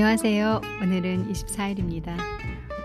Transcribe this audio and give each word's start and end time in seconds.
안녕하세요. 0.00 0.60
오늘은 0.80 1.32
24일입니다. 1.32 2.16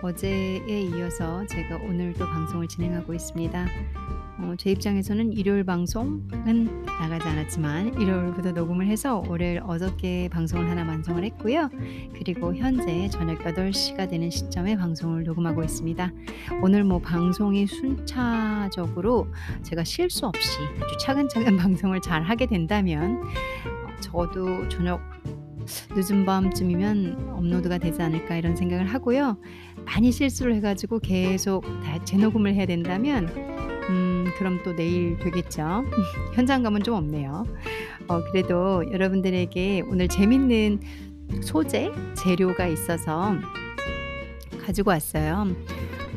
어제에 0.02 0.82
이어서 0.82 1.46
제가 1.46 1.76
오늘 1.88 2.12
도 2.14 2.26
방송을 2.26 2.68
진행하고 2.68 3.14
있습니다. 3.14 3.68
어, 4.40 4.56
제 4.58 4.72
입장에서는 4.72 5.32
일요일 5.32 5.64
방송은 5.64 6.86
나가지 6.86 7.28
않았지만 7.28 8.02
일요일부터 8.02 8.54
녹음을 8.54 8.88
해서 8.88 9.24
월요일 9.28 9.62
어저께 9.64 10.28
방송을 10.30 10.68
하나 10.68 10.90
완성을 10.90 11.24
했고요. 11.24 11.70
그리고 12.18 12.56
현재 12.56 13.08
저녁 13.10 13.38
8시가 13.44 14.10
되는 14.10 14.32
시점에 14.32 14.76
방송을 14.76 15.24
녹음하고 15.24 15.62
있습니다. 15.62 16.12
오늘 16.64 16.84
뭐 16.84 16.98
방송이 16.98 17.68
순차적으로 17.68 19.28
제가 19.62 19.84
실수 19.84 20.26
없이 20.26 20.58
아주 20.82 20.98
차근차근 20.98 21.58
방송을 21.62 22.02
잘 22.02 22.24
하게 22.24 22.48
된다면 22.48 23.22
어, 23.22 24.02
저도 24.02 24.68
저녁 24.68 25.00
늦은 25.96 26.26
밤쯤이면 26.26 27.30
업로드가 27.38 27.78
되지 27.78 28.02
않을까 28.02 28.36
이런 28.36 28.56
생각을 28.56 28.86
하고요. 28.86 29.38
많이 29.86 30.12
실수를 30.12 30.56
해가지고 30.56 31.00
계속 31.00 31.64
다 31.84 32.04
재녹음을 32.04 32.54
해야 32.54 32.66
된다면 32.66 33.30
음, 33.90 34.26
그럼 34.38 34.62
또 34.64 34.76
내일 34.76 35.18
되겠죠. 35.20 35.84
현장감은 36.36 36.84
좀 36.84 36.96
없네요. 36.96 37.46
어, 38.08 38.24
그래도 38.32 38.84
여러분들에게 38.92 39.84
오늘 39.88 40.08
재밌는 40.08 40.80
소재, 41.42 41.92
재료가 42.16 42.68
있어서 42.68 43.36
가지고 44.66 44.92
왔어요. 44.92 45.48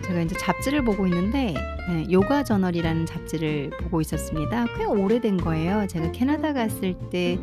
제가 0.03 0.21
이제 0.23 0.37
잡지를 0.37 0.85
보고 0.85 1.07
있는데 1.07 1.55
네, 1.89 2.07
요가 2.13 2.45
저널이라는 2.45 3.07
잡지를 3.07 3.71
보고 3.71 4.01
있었습니다. 4.01 4.67
꽤 4.77 4.85
오래된 4.85 5.37
거예요. 5.39 5.87
제가 5.89 6.13
캐나다 6.13 6.53
갔을 6.53 6.95
때 7.11 7.39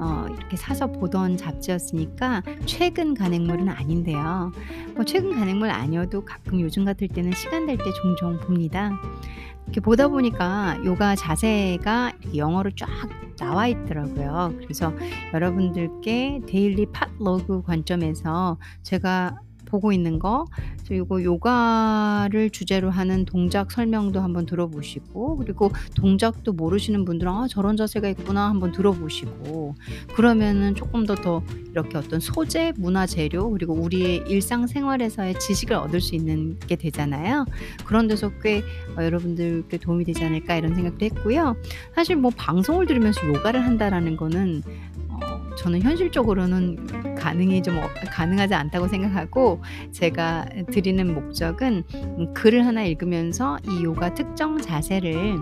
어, 0.00 0.26
이렇게 0.36 0.56
사서 0.56 0.88
보던 0.88 1.36
잡지였으니까 1.36 2.42
최근 2.66 3.14
간행물은 3.14 3.68
아닌데요. 3.68 4.52
뭐 4.94 5.04
최근 5.04 5.32
간행물 5.34 5.70
아니어도 5.70 6.24
가끔 6.24 6.60
요즘 6.60 6.84
같을 6.84 7.08
때는 7.08 7.32
시간 7.32 7.66
될 7.66 7.76
때 7.78 7.84
종종 8.02 8.38
봅니다. 8.40 8.90
이렇게 9.64 9.80
보다 9.80 10.08
보니까 10.08 10.78
요가 10.84 11.14
자세가 11.16 12.12
영어로 12.36 12.70
쫙 12.76 12.86
나와 13.38 13.66
있더라고요. 13.66 14.52
그래서 14.58 14.92
여러분들께 15.32 16.42
데일리 16.46 16.86
팟로그 16.92 17.62
관점에서 17.62 18.58
제가 18.82 19.36
보고 19.64 19.92
있는 19.92 20.18
거 20.18 20.44
그리고 20.86 21.22
요가를 21.22 22.50
주제로 22.50 22.90
하는 22.90 23.24
동작 23.24 23.72
설명도 23.72 24.20
한번 24.20 24.46
들어보시고 24.46 25.38
그리고 25.38 25.72
동작도 25.96 26.52
모르시는 26.52 27.04
분들은 27.04 27.32
아 27.32 27.46
저런 27.48 27.76
자세가 27.76 28.08
있구나 28.10 28.48
한번 28.50 28.72
들어보시고 28.72 29.74
그러면은 30.14 30.74
조금 30.74 31.06
더 31.06 31.14
더 31.14 31.42
이렇게 31.70 31.98
어떤 31.98 32.20
소재, 32.20 32.72
문화 32.76 33.06
재료 33.06 33.50
그리고 33.50 33.72
우리의 33.74 34.24
일상생활에서의 34.28 35.38
지식을 35.38 35.74
얻을 35.74 36.00
수 36.00 36.14
있는 36.14 36.58
게 36.60 36.76
되잖아요. 36.76 37.46
그런 37.84 38.06
데서 38.08 38.30
꽤 38.42 38.62
어, 38.96 39.02
여러분들께 39.02 39.78
도움이 39.78 40.04
되지 40.04 40.24
않을까 40.24 40.56
이런 40.56 40.74
생각도 40.74 41.04
했고요. 41.06 41.56
사실 41.94 42.16
뭐 42.16 42.30
방송을 42.36 42.86
들으면서 42.86 43.26
요가를 43.26 43.64
한다라는 43.64 44.16
거는 44.16 44.62
저는 45.56 45.82
현실적으로는 45.82 47.14
가능이 47.16 47.62
좀 47.62 47.78
어, 47.78 47.88
가능하지 48.10 48.54
않다고 48.54 48.88
생각하고 48.88 49.62
제가 49.92 50.46
드리는 50.70 51.14
목적은 51.14 51.84
글을 52.34 52.66
하나 52.66 52.84
읽으면서 52.84 53.58
이 53.68 53.84
요가 53.84 54.14
특정 54.14 54.58
자세를 54.58 55.38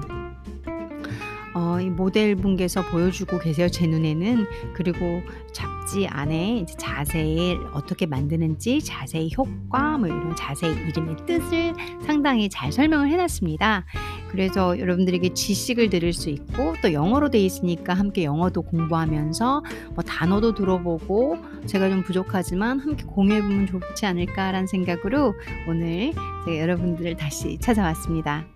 어, 1.55 1.79
이 1.81 1.91
모델 1.91 2.35
분께서 2.35 2.83
보여주고 2.83 3.39
계세요. 3.39 3.69
제 3.69 3.87
눈에는. 3.87 4.47
그리고 4.75 5.23
잡지 5.53 6.07
안에 6.07 6.59
이제 6.59 6.75
자세를 6.79 7.59
어떻게 7.75 8.07
만드는지, 8.07 8.83
자세의 8.83 9.31
효과, 9.37 9.99
뭐 9.99 10.09
이런 10.09 10.35
자세의 10.35 10.75
이름의 10.89 11.17
뜻을 11.27 11.75
상당히 12.07 12.49
잘 12.49 12.73
설명을 12.73 13.09
해놨습니다. 13.11 13.85
그래서 14.31 14.79
여러분들에게 14.79 15.35
지식을 15.35 15.91
들을 15.91 16.13
수 16.15 16.31
있고 16.31 16.75
또 16.83 16.93
영어로 16.93 17.31
돼 17.31 17.39
있으니까 17.39 17.93
함께 17.93 18.25
영어도 18.25 18.63
공부하면서 18.63 19.63
뭐 19.95 20.03
단어도 20.03 20.55
들어보고 20.55 21.37
제가 21.67 21.91
좀 21.91 22.03
부족하지만 22.03 22.81
함께 22.81 23.05
공유해 23.05 23.43
보면 23.43 23.67
좋지 23.67 24.07
않을까라는 24.07 24.67
생각으로 24.67 25.35
오늘 25.69 26.13
제가 26.47 26.59
여러분들을 26.59 27.17
다시 27.17 27.59
찾아왔습니다. 27.59 28.47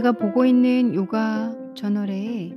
제가 0.00 0.12
보고 0.12 0.46
있는 0.46 0.94
요가 0.94 1.54
저널의 1.74 2.56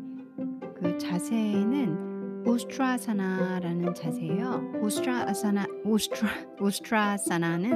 그 0.75 0.97
자세는 0.97 2.45
우스트라사나라는 2.47 3.93
자세예요. 3.93 4.79
우스트라사나 4.81 5.65
우스트라 5.83 6.29
우스트라사나는 6.61 7.73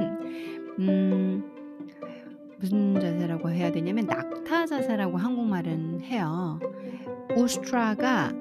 음 0.78 1.44
무슨 2.58 2.98
자세라고 2.98 3.50
해야 3.50 3.70
되냐면 3.70 4.06
낙타 4.06 4.64
자세라고 4.64 5.18
한국말은 5.18 6.00
해요. 6.00 6.58
우스트라가 7.36 8.32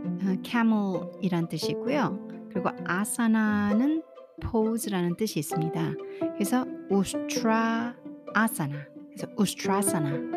camel이란 0.46 1.50
뜻이고요. 1.50 2.48
그리고 2.54 2.70
아사나는 2.86 4.02
pose라는 4.40 5.18
뜻이 5.18 5.40
있습니다. 5.40 5.94
그래서 6.36 6.66
우스트라 6.90 7.96
아사나 8.34 8.78
그래서 9.10 9.28
우스트라사나 9.36 10.37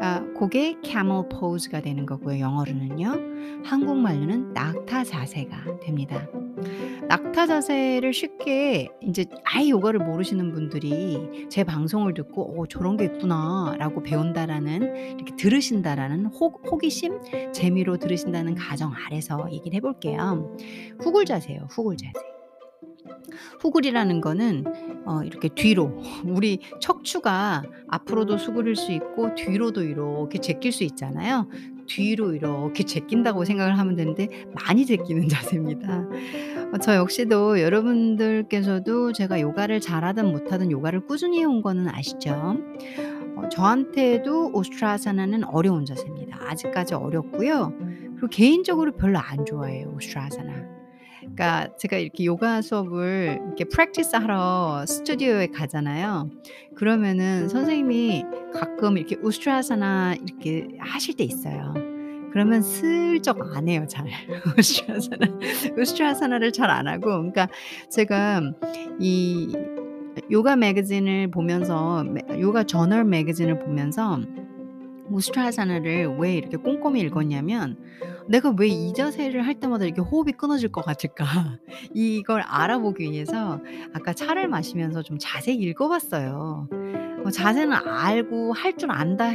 아, 0.00 0.24
그게 0.38 0.76
camel 0.82 1.28
pose가 1.28 1.80
되는 1.80 2.06
거고요. 2.06 2.40
영어로는요. 2.40 3.64
한국말로는 3.64 4.52
낙타 4.52 5.04
자세가 5.04 5.80
됩니다. 5.80 6.28
낙타 7.08 7.46
자세를 7.46 8.12
쉽게 8.12 8.88
이제 9.02 9.24
아예 9.44 9.70
요거를 9.70 10.00
모르시는 10.00 10.52
분들이 10.52 11.46
제 11.48 11.64
방송을 11.64 12.14
듣고 12.14 12.60
어 12.60 12.66
저런 12.66 12.96
게 12.96 13.04
있구나라고 13.06 14.02
배운다라는 14.02 15.16
이렇게 15.16 15.34
들으신다라는 15.36 16.26
호, 16.26 16.48
호기심 16.70 17.52
재미로 17.52 17.96
들으신다는 17.96 18.54
가정 18.54 18.92
아래서 19.06 19.46
얘기를 19.50 19.76
해볼게요. 19.76 20.56
후굴 21.00 21.24
자세요. 21.24 21.66
후굴 21.70 21.96
자세. 21.96 22.29
후굴이라는 23.60 24.20
거는 24.20 24.64
어 25.06 25.22
이렇게 25.22 25.48
뒤로 25.48 26.00
우리 26.24 26.58
척추가 26.80 27.62
앞으로도 27.88 28.38
수그릴 28.38 28.76
수 28.76 28.92
있고 28.92 29.34
뒤로도 29.34 29.82
이렇게 29.82 30.38
제낄 30.38 30.72
수 30.72 30.84
있잖아요. 30.84 31.48
뒤로 31.86 32.34
이렇게 32.34 32.84
제낀다고 32.84 33.44
생각을 33.44 33.78
하면 33.78 33.96
되는데 33.96 34.28
많이 34.54 34.86
제끼는 34.86 35.28
자세입니다. 35.28 36.06
어, 36.72 36.78
저 36.78 36.94
역시도 36.94 37.60
여러분들께서도 37.60 39.12
제가 39.12 39.40
요가를 39.40 39.80
잘하든 39.80 40.30
못하든 40.30 40.70
요가를 40.70 41.00
꾸준히 41.06 41.40
해온 41.40 41.62
거는 41.62 41.88
아시죠? 41.88 42.56
어, 43.36 43.48
저한테도 43.48 44.52
오스트라사나는 44.52 45.44
어려운 45.44 45.84
자세입니다. 45.84 46.38
아직까지 46.48 46.94
어렵고요. 46.94 47.72
그리고 48.12 48.28
개인적으로 48.28 48.92
별로 48.92 49.18
안 49.18 49.44
좋아해요, 49.44 49.92
오스트라사나. 49.96 50.79
그러니까 51.20 51.68
제가 51.76 51.98
이렇게 51.98 52.24
요가 52.24 52.62
수업을 52.62 53.40
이렇게 53.46 53.64
프랙티스 53.64 54.16
하러 54.16 54.84
스튜디오에 54.86 55.48
가잖아요. 55.48 56.30
그러면은 56.74 57.48
선생님이 57.48 58.24
가끔 58.54 58.96
이렇게 58.98 59.16
우스트라사나 59.22 60.14
이렇게 60.14 60.68
하실 60.78 61.16
때 61.16 61.24
있어요. 61.24 61.74
그러면 62.32 62.62
슬쩍 62.62 63.38
안 63.56 63.68
해요, 63.68 63.84
잘. 63.88 64.06
우스트라사나. 64.56 65.26
우스트라사나를 65.76 66.52
잘 66.52 66.70
안 66.70 66.86
하고. 66.86 67.06
그러니까 67.06 67.48
제가 67.90 68.40
이 68.98 69.54
요가 70.30 70.56
매거진을 70.56 71.30
보면서 71.30 72.04
요가 72.38 72.62
저널 72.64 73.04
매거진을 73.04 73.58
보면서 73.58 74.20
우스트라사나를 75.10 76.16
왜 76.18 76.34
이렇게 76.34 76.56
꼼꼼히 76.56 77.00
읽었냐면 77.00 77.76
내가 78.30 78.54
왜 78.58 78.68
이 78.68 78.92
자세를 78.94 79.44
할 79.44 79.58
때마다 79.58 79.84
이렇게 79.84 80.00
호흡이 80.00 80.32
끊어질 80.32 80.70
것 80.70 80.84
같을까? 80.84 81.24
이걸 81.94 82.42
알아보기 82.42 83.10
위해서 83.10 83.60
아까 83.92 84.12
차를 84.12 84.46
마시면서 84.48 85.02
좀 85.02 85.18
자세히 85.20 85.56
읽어봤어요. 85.56 86.68
어, 87.24 87.30
자세는 87.30 87.72
알고 87.74 88.52
할 88.54 88.76
줄 88.78 88.90
안다 88.92 89.26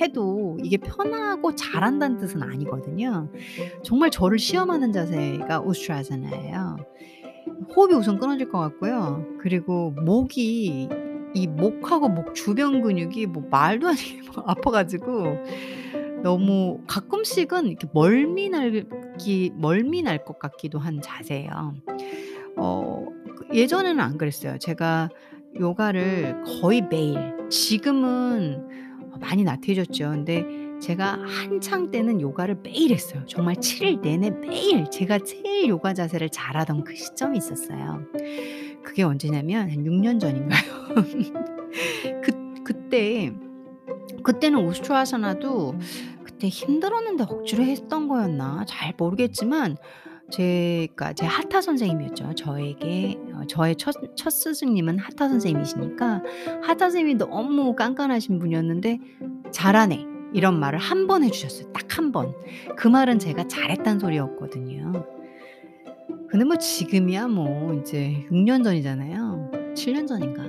해도 0.00 0.58
이게 0.62 0.76
편하고 0.76 1.54
잘한다는 1.54 2.18
뜻은 2.18 2.42
아니거든요. 2.42 3.30
정말 3.82 4.10
저를 4.10 4.38
시험하는 4.38 4.92
자세가 4.92 5.62
우스트라사나예요. 5.62 6.76
호흡이 7.74 7.94
우선 7.94 8.18
끊어질 8.18 8.50
것 8.50 8.58
같고요. 8.60 9.24
그리고 9.40 9.90
목이 9.92 10.88
이 11.34 11.46
목하고 11.46 12.08
목 12.08 12.34
주변 12.34 12.82
근육이 12.82 13.26
뭐 13.26 13.42
말도 13.50 13.88
아니게 13.88 14.20
아파 14.46 14.70
가지고 14.70 15.38
너무 16.22 16.80
가끔씩은 16.86 17.66
이렇게 17.68 17.86
멀미 17.92 18.48
날기 18.48 19.52
멀미 19.56 20.02
날 20.02 20.24
것 20.24 20.38
같기도 20.38 20.78
한 20.78 21.00
자세예요. 21.00 21.74
어그 22.56 23.48
예전에는 23.54 24.00
안 24.00 24.18
그랬어요. 24.18 24.58
제가 24.58 25.08
요가를 25.58 26.42
거의 26.60 26.82
매일 26.82 27.34
지금은 27.48 28.66
많이 29.20 29.44
나태해졌죠. 29.44 30.10
근데 30.10 30.44
제가 30.80 31.18
한창 31.24 31.90
때는 31.90 32.20
요가를 32.20 32.58
매일 32.62 32.92
했어요. 32.92 33.22
정말 33.26 33.54
7일 33.56 34.00
내내 34.00 34.30
매일 34.30 34.88
제가 34.90 35.18
제일 35.20 35.68
요가 35.68 35.94
자세를 35.94 36.28
잘하던 36.30 36.84
그 36.84 36.94
시점이 36.94 37.38
있었어요. 37.38 38.04
그게 38.84 39.02
언제냐면 39.02 39.70
한 39.70 39.84
6년 39.84 40.20
전인가요? 40.20 40.94
그 42.22 42.62
그때 42.64 43.32
그때는 44.22 44.60
오스트라사나도 44.66 45.74
그때 46.24 46.48
힘들었는데 46.48 47.24
억지로 47.28 47.64
했던 47.64 48.08
거였나 48.08 48.64
잘 48.68 48.94
모르겠지만 48.96 49.76
제가 50.30 51.14
제 51.14 51.24
하타 51.24 51.62
선생님이었죠. 51.62 52.34
저에게 52.34 53.18
어 53.34 53.42
저의 53.48 53.76
첫 53.76 53.94
첫 54.14 54.30
스승님은 54.30 54.98
하타 54.98 55.28
선생님이시니까 55.28 56.22
하타 56.64 56.78
선생님이 56.90 57.14
너무 57.14 57.74
깐깐하신 57.74 58.38
분이었는데 58.38 58.98
"잘하네." 59.50 60.06
이런 60.34 60.60
말을 60.60 60.78
한 60.78 61.06
번 61.06 61.22
해 61.24 61.30
주셨어요. 61.30 61.72
딱 61.72 61.98
한 61.98 62.12
번. 62.12 62.34
그 62.76 62.86
말은 62.88 63.18
제가 63.18 63.48
잘했다는 63.48 63.98
소리였거든요. 64.00 64.92
근데 66.28 66.44
뭐 66.44 66.56
지금이야 66.56 67.28
뭐 67.28 67.72
인제 67.72 68.26
6년 68.30 68.62
전이잖아요. 68.62 69.50
7년 69.74 70.06
전인가. 70.06 70.42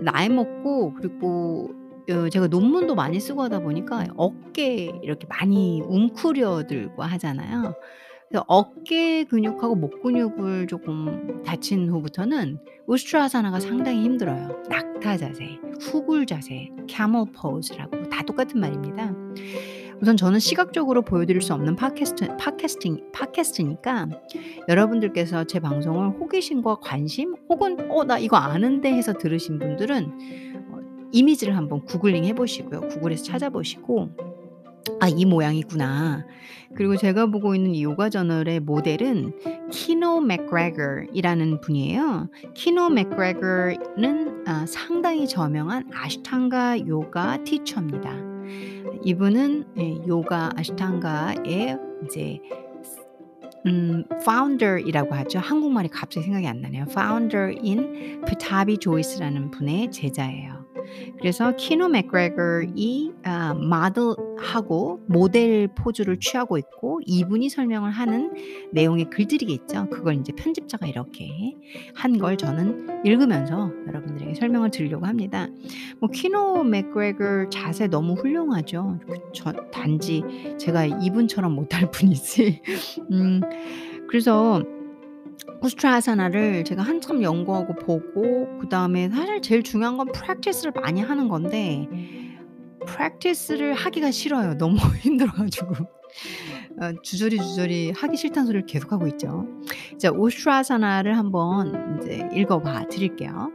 나이 0.00 0.28
먹고 0.28 0.94
그리고 0.94 1.70
어 2.10 2.28
제가 2.28 2.48
논문도 2.48 2.94
많이 2.94 3.20
쓰고 3.20 3.42
하다 3.42 3.60
보니까 3.60 4.06
어깨 4.16 4.92
이렇게 5.02 5.26
많이 5.28 5.80
웅크려들고 5.82 7.02
하잖아요. 7.02 7.74
그래서 8.28 8.44
어깨 8.48 9.24
근육하고 9.24 9.74
목 9.74 10.02
근육을 10.02 10.66
조금 10.66 11.42
다친 11.44 11.90
후부터는 11.90 12.58
우스트라사나가 12.86 13.60
상당히 13.60 14.02
힘들어요. 14.04 14.62
낙타 14.70 15.18
자세, 15.18 15.58
후굴 15.80 16.24
자세, 16.26 16.70
camel 16.88 17.26
pose라고 17.32 18.08
다 18.08 18.22
똑같은 18.22 18.58
말입니다. 18.58 19.14
우선 20.00 20.16
저는 20.16 20.40
시각적으로 20.40 21.02
보여드릴 21.02 21.40
수 21.42 21.54
없는 21.54 21.76
팟캐스트 21.76 22.36
팟캐스팅 22.36 23.12
팟캐스트니까 23.12 24.08
여러분들께서 24.68 25.44
제 25.44 25.60
방송을 25.60 26.18
호기심과 26.18 26.80
관심 26.80 27.36
혹은 27.48 27.88
'어 27.88 28.02
나 28.02 28.18
이거 28.18 28.36
아는데.' 28.36 28.92
해서 28.92 29.12
들으신 29.12 29.60
분들은 29.60 30.06
어 30.06 30.51
이미지를 31.12 31.56
한번 31.56 31.84
구글링 31.84 32.24
해 32.24 32.32
보시고요. 32.32 32.88
구글에서 32.88 33.24
찾아보시고 33.24 34.10
'아 35.00 35.08
이 35.08 35.24
모양이구나.' 35.24 36.24
그리고 36.74 36.96
제가 36.96 37.26
보고 37.26 37.54
있는 37.54 37.74
이 37.74 37.82
요가 37.82 38.08
저널의 38.08 38.60
모델은 38.60 39.68
키노 39.70 40.22
맥그레거이라는 40.22 41.60
분이에요. 41.60 42.30
키노 42.54 42.88
맥그레거는 42.90 44.44
아 44.46 44.64
상당히 44.66 45.28
저명한 45.28 45.90
아쉬탕가 45.92 46.86
요가 46.86 47.42
teacher입니다. 47.44 48.16
이분은 49.04 49.64
예 49.78 49.96
요가 50.08 50.50
아쉬탕가의 50.56 51.78
이제 52.04 52.40
음 53.66 54.04
founder이라고 54.24 55.14
하죠. 55.14 55.38
한국말이 55.38 55.88
갑자기 55.88 56.24
생각이 56.24 56.46
안 56.46 56.62
나네요. 56.62 56.86
founder인 56.86 58.22
파타비 58.26 58.78
조이스라는 58.78 59.50
분의 59.50 59.90
제자예요. 59.90 60.61
그래서 61.18 61.54
키노 61.56 61.88
맥그레거이 61.88 63.12
아 63.24 63.54
모델하고 63.54 65.00
모델 65.06 65.68
포즈를 65.68 66.18
취하고 66.18 66.58
있고 66.58 67.00
이분이 67.06 67.48
설명을 67.48 67.90
하는 67.90 68.32
내용의 68.72 69.10
글들이 69.10 69.46
있죠. 69.52 69.88
그걸 69.90 70.14
인제 70.14 70.32
편집자가 70.32 70.86
이렇게 70.86 71.28
한 71.94 72.18
걸 72.18 72.36
저는 72.36 73.04
읽으면서 73.04 73.72
여러분들에게 73.86 74.34
설명을 74.34 74.70
드리려고 74.70 75.06
합니다. 75.06 75.48
뭐 76.00 76.08
키노 76.10 76.64
맥그레거 76.64 77.48
자세 77.50 77.88
너무 77.88 78.14
훌륭하죠. 78.14 78.98
그저 79.08 79.52
단지 79.72 80.22
제가 80.58 80.86
이분처럼 80.86 81.52
못할 81.54 81.90
뿐이지. 81.92 82.62
음 83.10 83.40
그래서 84.08 84.62
우스트라사나를 85.62 86.64
제가 86.64 86.82
한참 86.82 87.22
연구하고 87.22 87.74
보고 87.74 88.58
그 88.58 88.68
다음에 88.68 89.08
사실 89.08 89.40
제일 89.42 89.62
중요한 89.62 89.96
건 89.96 90.08
practice를 90.12 90.72
많이 90.80 91.00
하는 91.00 91.28
건데 91.28 91.88
practice를 92.86 93.74
하기가 93.74 94.10
싫어요. 94.10 94.54
너무 94.58 94.76
힘들어 95.00 95.30
가지고. 95.32 95.74
어 96.80 96.92
주저리 97.02 97.38
주저리 97.38 97.92
하기 97.92 98.16
싫다는 98.16 98.46
소리를 98.46 98.66
계속하고 98.66 99.06
있죠. 99.08 99.46
자 99.98 100.10
우스트라사나를 100.10 101.16
한번 101.16 102.00
인제 102.00 102.28
읽어 102.34 102.60
봐 102.60 102.86
드릴게요. 102.88 103.50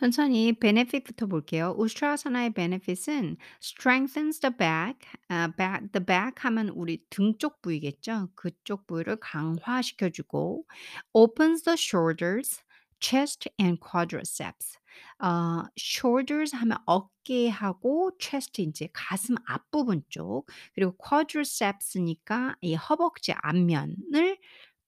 천천히 0.00 0.54
베네핏부터 0.54 1.26
볼게요. 1.26 1.74
우스트라사나의 1.76 2.54
베네핏은 2.54 3.36
strengthens 3.62 4.40
the 4.40 4.56
back, 4.56 4.96
아, 5.28 5.48
back, 5.54 5.88
the 5.92 6.02
back 6.04 6.36
하면 6.38 6.70
우리 6.70 7.04
등 7.10 7.36
쪽 7.38 7.60
부위겠죠. 7.60 8.30
그쪽 8.34 8.86
부위를 8.86 9.16
강화시켜 9.20 10.08
주고 10.08 10.64
opens 11.12 11.64
the 11.64 11.76
shoulders, 11.78 12.62
chest 12.98 13.50
and 13.60 13.78
quadriceps. 13.78 14.78
어, 15.22 15.64
shoulders 15.78 16.56
하면 16.56 16.78
어깨하고 16.86 18.12
chest 18.18 18.62
이제 18.62 18.88
가슴 18.94 19.34
앞부분 19.46 20.02
쪽 20.08 20.46
그리고 20.74 20.96
quadriceps니까 20.96 22.56
이 22.62 22.74
허벅지 22.74 23.32
앞면을 23.32 24.38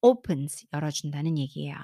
opens 0.00 0.67
열어준다는 0.73 1.37
얘기예요. 1.37 1.76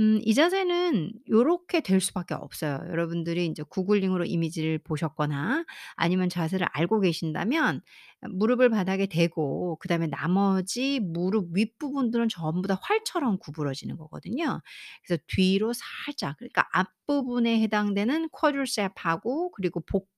음 0.00 0.20
이 0.24 0.32
자세는 0.34 1.12
요렇게 1.28 1.80
될 1.80 2.00
수밖에 2.00 2.34
없어요. 2.34 2.80
여러분들이 2.88 3.46
인제 3.46 3.64
구글링으로 3.68 4.24
이미지를 4.26 4.78
보셨거나 4.78 5.64
아니면 5.96 6.28
자세를 6.28 6.66
알고 6.72 7.00
계신다면 7.00 7.80
아 8.20 8.28
무릎을 8.28 8.68
바닥에 8.70 9.06
대고 9.06 9.76
그다음에 9.80 10.06
나머지 10.08 11.00
무릎 11.00 11.48
윗부분들은 11.56 12.28
전부 12.28 12.68
다 12.68 12.78
활처럼 12.80 13.38
구부러지는 13.38 13.96
거거든요. 13.96 14.60
그래서 15.04 15.20
뒤로 15.26 15.72
살짝 15.74 16.36
그러니까 16.38 16.68
앞부분에 16.72 17.60
해당되는 17.62 18.28
쿼드리셉하고 18.30 19.50
그리고 19.52 19.80
복 19.80 20.08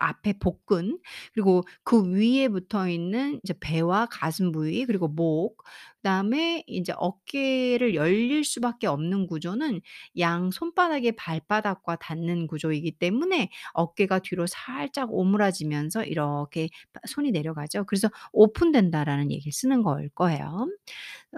앞에 0.00 0.34
복근 0.38 0.98
그리고 1.34 1.62
그 1.84 2.02
위에 2.14 2.48
붙어 2.48 2.88
있는 2.88 3.40
이제 3.44 3.52
배와 3.60 4.06
가슴 4.06 4.50
부위 4.52 4.86
그리고 4.86 5.06
목 5.08 5.62
그다음에 6.02 6.64
인제 6.66 6.92
어깨를 6.96 7.94
열릴 7.94 8.44
수밖에 8.44 8.86
없는 8.88 9.26
구조는 9.28 9.80
양 10.18 10.50
손바닥이 10.50 11.12
발바닥과 11.12 11.96
닿는 11.96 12.46
구조이기 12.48 12.92
때문에 12.98 13.50
어깨가 13.74 14.18
뒤로 14.20 14.46
살짝 14.48 15.12
오므라지면서 15.12 16.04
이렇게 16.04 16.68
바 16.92 17.00
손이 17.06 17.30
내려가죠. 17.30 17.84
그래서 17.84 18.08
오픈된다라는 18.32 19.30
얘기를 19.30 19.52
쓰는 19.52 19.82
걸 19.82 20.08
거예요. 20.14 20.66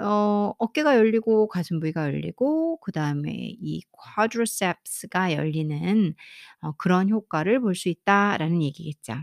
어 0.01 0.53
어깨가 0.59 0.97
열리고 0.97 1.49
가슴 1.49 1.81
부위가 1.81 2.05
열리고 2.07 2.79
그다음에 2.81 3.31
이 3.33 3.83
quadriceps가 3.93 5.35
열리는 5.35 6.15
어 6.63 6.73
그런 6.79 7.11
효과를 7.11 7.61
볼 7.61 7.75
수 7.75 7.89
있다라는 7.89 8.63
얘기겠죠. 8.63 9.15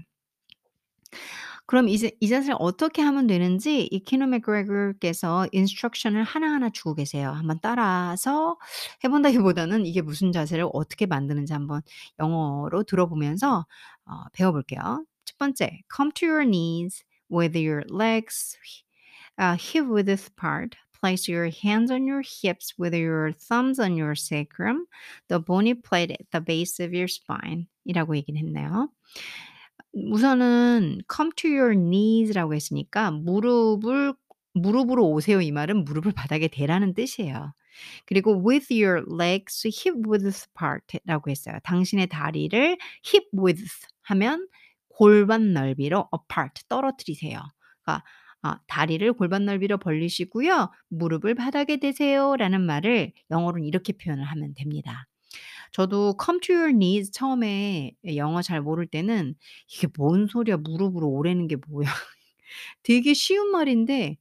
그럼 1.65 1.88
이제 1.89 2.12
이 2.20 2.27
자세를 2.27 2.56
어떻게 2.60 3.01
하면 3.01 3.27
되는지 3.27 3.88
이 3.91 4.00
키노 4.03 4.27
맥그레거께서 4.27 5.48
인스트럭션을 5.51 6.24
하나하나 6.24 6.70
주고 6.70 6.96
계세요. 6.96 7.32
한번 7.32 7.60
따라서 7.62 8.58
해 9.03 9.10
본다기보다는 9.10 9.86
이게 9.86 10.01
무슨 10.01 10.32
자세를 10.32 10.68
어떻게 10.74 11.06
만드는지 11.06 11.53
한번 11.53 11.82
영어로 12.20 12.84
들어보면서 12.84 13.65
어 14.06 14.24
배워 14.34 14.51
볼게요. 14.51 15.06
첫 15.25 15.38
번째, 15.38 15.82
come 15.96 16.12
to 16.13 16.27
your 16.27 16.46
knees 16.46 17.03
with 17.30 17.58
your 17.58 17.84
legs 17.89 18.58
uh, 19.39 19.56
hip 19.58 19.88
width 19.88 20.27
apart. 20.27 20.75
Place 21.01 21.27
your 21.27 21.50
hands 21.50 21.89
on 21.89 22.06
your 22.06 22.22
hips 22.22 22.75
with 22.77 22.94
your 22.94 23.32
thumbs 23.32 23.80
on 23.80 23.98
your 23.98 24.13
sacrum, 24.13 24.86
the 25.30 25.39
bony 25.39 25.74
plate 25.74 26.12
at 26.12 26.30
the 26.32 26.39
base 26.39 26.80
of 26.80 26.94
your 26.94 27.08
spine. 27.08 27.65
이라고 27.86 28.15
얘기를 28.15 28.39
했네요. 28.39 28.89
우선은 29.94 31.02
"come 31.14 31.32
to 31.36 31.50
your 31.52 31.74
knees라고 31.76 32.54
했으니까 32.54 33.12
무릎을 33.12 34.14
무릎으로 34.54 35.10
오세요 35.10 35.42
이 35.42 35.52
말은 35.52 35.86
무릎을 35.86 36.12
바닥에 36.14 36.48
대라는 36.48 36.94
뜻이에요. 36.94 37.54
그리고 38.06 38.42
with 38.48 38.74
your 38.74 39.04
legs 39.20 39.68
hip 39.68 40.02
width 40.10 40.46
apart라고 40.50 41.30
했어요. 41.32 41.58
당신의 41.64 42.08
다리를 42.08 42.60
hip 43.06 43.28
width 43.38 43.88
하면 44.04 44.48
골반 44.90 45.54
넓이로 45.54 46.10
apart 46.14 46.64
떨어뜨리세요. 46.70 47.40
그러니까 47.84 48.04
아 48.44 48.60
다리를 48.68 49.12
골반 49.14 49.46
넓이로 49.46 49.78
벌리시고요. 49.78 50.72
무릎을 50.90 51.36
바닥에 51.36 51.78
대세요라는 51.78 52.62
말을 52.62 53.14
영어로는 53.32 53.66
이렇게 53.68 53.94
표현을 53.94 54.24
하면 54.26 54.54
됩니다. 54.56 55.08
저도 55.72 56.16
come 56.24 56.40
to 56.42 56.56
your 56.56 56.72
knees 56.74 57.12
처음에 57.12 57.94
영어 58.16 58.42
잘 58.42 58.62
모를 58.62 58.88
때는 58.88 59.36
'이게 59.70 59.88
뭔 59.98 60.28
소리야. 60.28 60.58
무릎으로 60.58 61.08
오라는 61.10 61.48
게 61.48 61.58
뭐야.' 61.68 61.86
되게 62.84 63.13
쉬운 63.16 63.51
말인데 63.51 64.18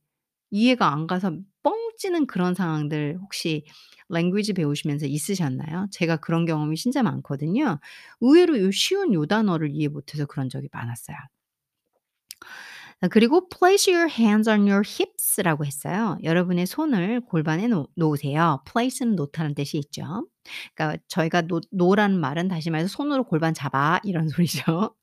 이해가 0.52 0.92
안 0.92 1.07
가서 1.09 1.33
뻥 1.64 1.75
찌는 1.99 2.26
그런 2.28 2.54
상황들 2.54 3.19
혹시 3.23 3.64
랭귀지 4.11 4.54
배우시면서 4.54 5.07
있으셨나요? 5.07 5.88
제가 5.92 6.19
그런 6.19 6.47
경험이 6.47 6.76
진짜 6.76 7.02
많거든요. 7.04 7.80
의외로 8.21 8.61
요 8.61 8.71
쉬운 8.73 9.14
요 9.14 9.26
단어를 9.26 9.71
이해 9.75 9.88
못해서 9.88 10.26
그런 10.26 10.49
적이 10.50 10.69
많았어요. 10.73 11.16
아 13.02 13.09
그리고 13.09 13.49
place 13.49 13.90
your 13.92 14.11
hands 14.12 14.49
on 14.49 14.69
your 14.69 14.83
hips라고 14.87 15.64
했어요. 15.64 16.19
여러분의 16.23 16.66
손을 16.66 17.21
골반에 17.23 17.66
놓 17.66 17.88
놓으세요. 17.97 18.62
place는 18.71 19.16
놓다는 19.16 19.54
뜻이 19.54 19.78
있죠. 19.78 20.26
그러니까 20.75 21.02
저희가 21.09 21.42
놓 21.42 21.62
놓으라는 21.73 22.21
말은 22.21 22.49
다시 22.49 22.69
말해서 22.71 22.88
"손으로 22.88 23.25
골반 23.25 23.54
잡아." 23.54 24.00
이런 24.04 24.28
소리죠. 24.69 24.95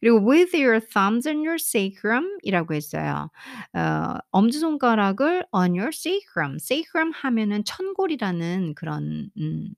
그리고 0.00 0.18
with 0.30 0.56
your 0.56 0.80
thumbs 0.80 1.28
on 1.28 1.38
your 1.38 1.56
sacrum 1.60 2.38
이라고 2.42 2.74
했어요. 2.74 3.30
어 3.74 4.14
엄지손가락을 4.32 5.46
on 5.52 5.72
your 5.72 5.90
sacrum. 5.94 6.56
sacrum 6.60 7.12
하면은 7.14 7.64
천골이라는 7.64 8.74
그런 8.76 9.30
음 9.38 9.68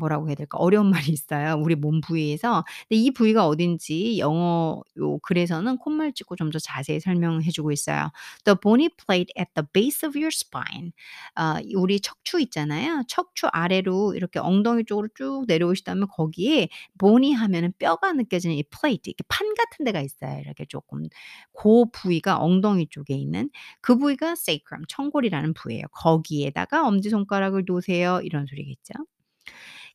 뭐라고 0.00 0.28
해야 0.28 0.34
될까? 0.36 0.58
어려운 0.58 0.90
말이 1.08 1.12
있어요, 1.12 1.56
우리 1.62 1.76
몸 1.76 2.00
부위에서. 2.00 2.64
근데 2.88 3.00
이 3.00 3.12
부위가 3.12 3.46
어딘지 3.46 4.18
영어 4.18 4.82
요 4.98 5.18
글에서는 5.20 5.78
콧말 5.78 6.12
짚고 6.14 6.36
좀 6.36 6.50
더 6.50 6.58
자세히 6.58 6.98
설명해 7.00 7.50
주고 7.52 7.70
있어요. 7.72 8.10
The 8.44 8.56
bony 8.60 8.88
plate 9.06 9.32
at 9.38 9.50
the 9.54 9.64
base 9.72 10.06
of 10.08 10.18
your 10.18 10.30
spine. 10.34 10.92
아이 11.34 11.74
우리 11.76 12.00
척추 12.00 12.40
있잖아요. 12.40 13.02
척추 13.08 13.46
아래로 13.52 14.14
이렇게 14.16 14.38
엉덩이 14.40 14.84
쪽으로 14.84 15.08
쭉 15.14 15.44
내려오시다면 15.46 16.08
거기에 16.08 16.68
bony 16.98 17.32
하면은 17.34 17.72
뼈가 17.78 18.12
느껴지는 18.12 18.56
이 18.56 18.62
plate 18.64 19.10
이렇게 19.10 19.24
판 19.28 19.54
같은 19.54 19.84
데가 19.84 20.00
있어요. 20.00 20.40
이렇게 20.40 20.64
쪼끔 20.66 21.04
고 21.52 21.90
부위가 21.92 22.38
엉덩이 22.40 22.88
쪽에 22.90 23.14
있는 23.14 23.50
그 23.80 23.96
부위가 23.96 24.32
sacrum 24.32 24.84
천골이라는 24.88 25.54
부위예요. 25.54 25.84
거기에다가 25.92 26.86
엄지 26.86 27.10
손가락을 27.10 27.64
놓으세요. 27.66 28.20
이런 28.22 28.46
소리겠죠. 28.46 28.94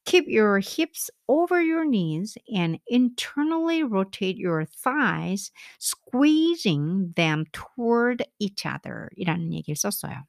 Keep 0.06 0.28
your 0.28 0.60
hips 0.60 1.10
over 1.28 1.62
your 1.62 1.84
knees 1.86 2.38
and 2.54 2.80
internally 2.88 3.84
rotate 3.84 4.38
your 4.38 4.66
thighs, 4.66 5.52
squeezing 5.80 7.14
them 7.16 7.46
toward 7.52 8.24
each 8.40 8.66
other 8.66 9.10
이라는 9.18 9.52
얘기를 9.54 9.76
썼어요. 9.76 10.26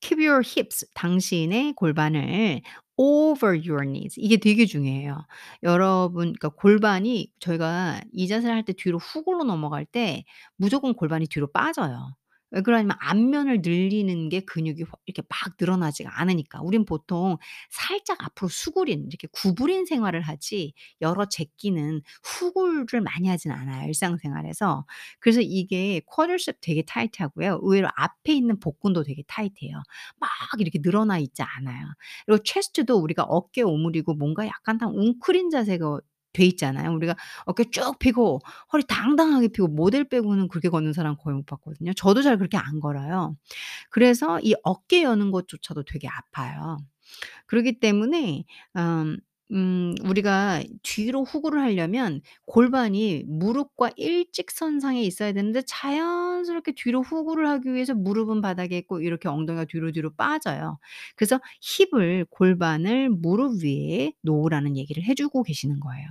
Keep 0.00 0.20
your 0.20 0.42
hips 0.42 0.84
당신의 0.94 1.74
골반을 1.74 2.62
over 2.96 3.54
your 3.54 3.84
knees 3.84 4.14
이게 4.18 4.36
되게 4.36 4.66
중요해요. 4.66 5.26
여러분 5.62 6.32
그러니까 6.34 6.48
골반이 6.50 7.32
저희가 7.40 8.00
이 8.12 8.28
자세를 8.28 8.54
할 8.54 8.64
때 8.64 8.72
뒤로 8.72 8.98
후굴로 8.98 9.44
넘어갈 9.44 9.84
때 9.86 10.24
무조건 10.56 10.94
골반이 10.94 11.26
뒤로 11.26 11.50
빠져요. 11.52 12.14
왜 12.52 12.60
그러냐면 12.62 12.96
앞면을 13.00 13.62
늘리는 13.62 14.28
게 14.28 14.40
근육이 14.40 14.84
확 14.84 15.00
이렇게 15.06 15.22
막 15.28 15.54
늘어나지가 15.60 16.20
않으니까. 16.20 16.60
우린 16.62 16.84
보통 16.84 17.38
살짝 17.70 18.22
앞으로 18.24 18.48
수그린 18.48 19.06
이렇게 19.08 19.28
구부린 19.32 19.86
생활을 19.86 20.22
하지 20.22 20.74
여러 21.00 21.26
제끼는 21.28 22.02
후굴을 22.24 23.00
많이 23.02 23.28
하진 23.28 23.52
않아요, 23.52 23.88
일상생활에서. 23.88 24.86
그래서 25.20 25.40
이게 25.42 26.00
quadricep 26.14 26.58
되게 26.60 26.82
타이트하고요. 26.82 27.60
의외로 27.62 27.88
앞에 27.96 28.32
있는 28.34 28.60
복근도 28.60 29.02
되게 29.04 29.22
타이트해요. 29.26 29.82
막 30.20 30.30
이렇게 30.60 30.78
늘어나 30.82 31.18
있지 31.18 31.42
않아요. 31.42 31.86
그리고 32.26 32.42
chest도 32.44 32.96
우리가 32.98 33.24
어깨 33.24 33.62
오므리고 33.62 34.14
뭔가 34.14 34.46
약간 34.46 34.78
다 34.78 34.86
웅크린 34.88 35.50
자세가 35.50 36.00
돼 36.32 36.44
있잖아요. 36.46 36.92
우리가 36.94 37.14
어깨 37.46 37.64
쭉 37.70 37.98
펴고 37.98 38.40
허리 38.72 38.84
당당하게 38.86 39.48
펴고 39.48 39.72
모델 39.72 40.04
빼고는 40.04 40.48
그렇게 40.48 40.68
걷는 40.68 40.92
사람 40.92 41.16
거의 41.16 41.36
못 41.36 41.46
봤거든요. 41.46 41.92
저도 41.94 42.22
잘 42.22 42.38
그렇게 42.38 42.56
안 42.56 42.80
걸어요. 42.80 43.36
그래서 43.90 44.40
이 44.42 44.54
어깨 44.64 45.02
여는 45.04 45.30
것조차도 45.32 45.84
되게 45.84 46.08
아파요. 46.08 46.78
그러기 47.46 47.80
때문에 47.80 48.44
음 48.76 49.18
음 49.52 49.94
우리가 50.04 50.62
뒤로 50.82 51.24
후구를 51.24 51.60
하려면 51.60 52.22
골반이 52.46 53.24
무릎과 53.26 53.90
일직선상에 53.96 55.02
있어야 55.02 55.32
되는데 55.32 55.62
자연스럽게 55.66 56.72
뒤로 56.76 57.02
후구를 57.02 57.46
하기 57.48 57.72
위해서 57.74 57.94
무릎은 57.94 58.40
바닥에 58.40 58.78
있고 58.78 59.00
이렇게 59.00 59.28
엉덩이가 59.28 59.66
뒤로 59.66 59.92
뒤로 59.92 60.10
빠져요. 60.16 60.78
그래서 61.16 61.38
힙을 61.60 62.26
골반을 62.30 63.10
무릎 63.10 63.62
위에 63.62 64.12
놓으라는 64.22 64.76
얘기를 64.78 65.02
해 65.04 65.14
주고 65.14 65.42
계시는 65.42 65.80
거예요. 65.80 66.06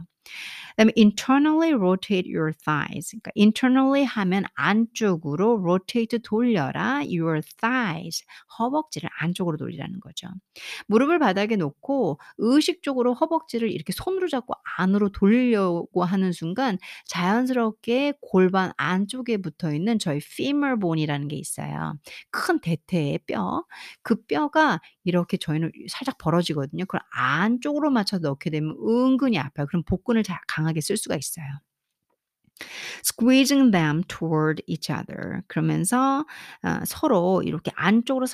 그다음에 0.72 0.92
internally 0.98 1.74
rotate 1.74 2.30
your 2.34 2.54
thighs. 2.54 3.12
그러니까 3.12 3.32
internally 3.38 4.06
하면 4.06 4.44
안쪽으로 4.56 5.60
rotate 5.62 6.20
돌려라 6.20 7.02
your 7.06 7.42
thighs. 7.60 8.24
허벅지를 8.60 9.10
안쪽으로 9.20 9.58
돌리라는 9.58 10.00
거죠. 10.00 10.28
무릎을 10.88 11.20
바닥에 11.20 11.56
놓고 11.56 12.20
의식적으로 12.38 13.14
허벅지를 13.14 13.72
이렇게 13.72 13.94
손으로 13.94 14.28
잡고 14.28 14.54
안으로 14.78 15.10
돌리려고 15.10 16.04
하는 16.04 16.32
순간 16.32 16.78
자연스럽게 17.06 18.14
골반 18.22 18.72
안쪽에 18.78 19.38
붙어 19.38 19.74
있는 19.74 20.00
저희 20.00 20.18
femur 20.18 20.80
bone이라는 20.80 21.28
게 21.28 21.36
있어요. 21.36 21.96
큰 22.32 22.60
대퇴의 22.60 23.20
뼈. 23.28 23.66
그 24.04 24.24
뼈가 24.26 24.80
이렇게 25.04 25.38
저희는 25.38 25.72
살짝 25.90 26.18
벌어지거든요. 26.18 26.86
그걸 26.86 27.02
안쪽으로 27.12 27.90
맞춰서 27.92 28.22
넣게 28.22 28.50
되면 28.50 28.76
은근히 28.88 29.38
아파요. 29.40 29.66
그럼 29.68 29.84
복근 29.86 30.11
을자 30.18 30.42
강하게 30.48 30.82
쓸 30.82 30.98
수가 30.98 31.16
있어요. 31.18 31.46
squeezing 33.04 33.72
them 33.72 34.04
toward 34.08 34.62
each 34.68 34.92
other 34.92 35.42
그러면서 35.48 36.26
어 36.64 36.80
서로 36.86 37.42
이렇게 37.44 37.72
안쪽으로 37.76 38.26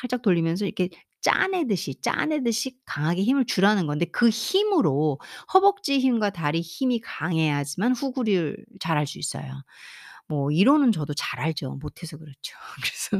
살짝 0.00 0.22
돌리면서 0.22 0.64
이렇게 0.66 0.90
짜내듯이, 1.20 2.00
짜내듯이 2.00 2.76
강하게 2.84 3.22
힘을 3.22 3.44
주라는 3.46 3.86
건데 3.86 4.06
그 4.06 4.28
힘으로 4.28 5.20
허벅지 5.54 6.00
힘과 6.00 6.30
다리 6.30 6.60
힘이 6.60 7.00
강해야지만 7.00 7.92
후구리를 7.92 8.56
잘할 8.80 9.06
수 9.06 9.18
있어요. 9.20 9.62
뭐 10.32 10.50
이론은 10.50 10.92
저도 10.92 11.12
잘 11.14 11.40
알죠. 11.40 11.76
못해서 11.82 12.16
그렇죠. 12.16 12.56
그래서 12.82 13.18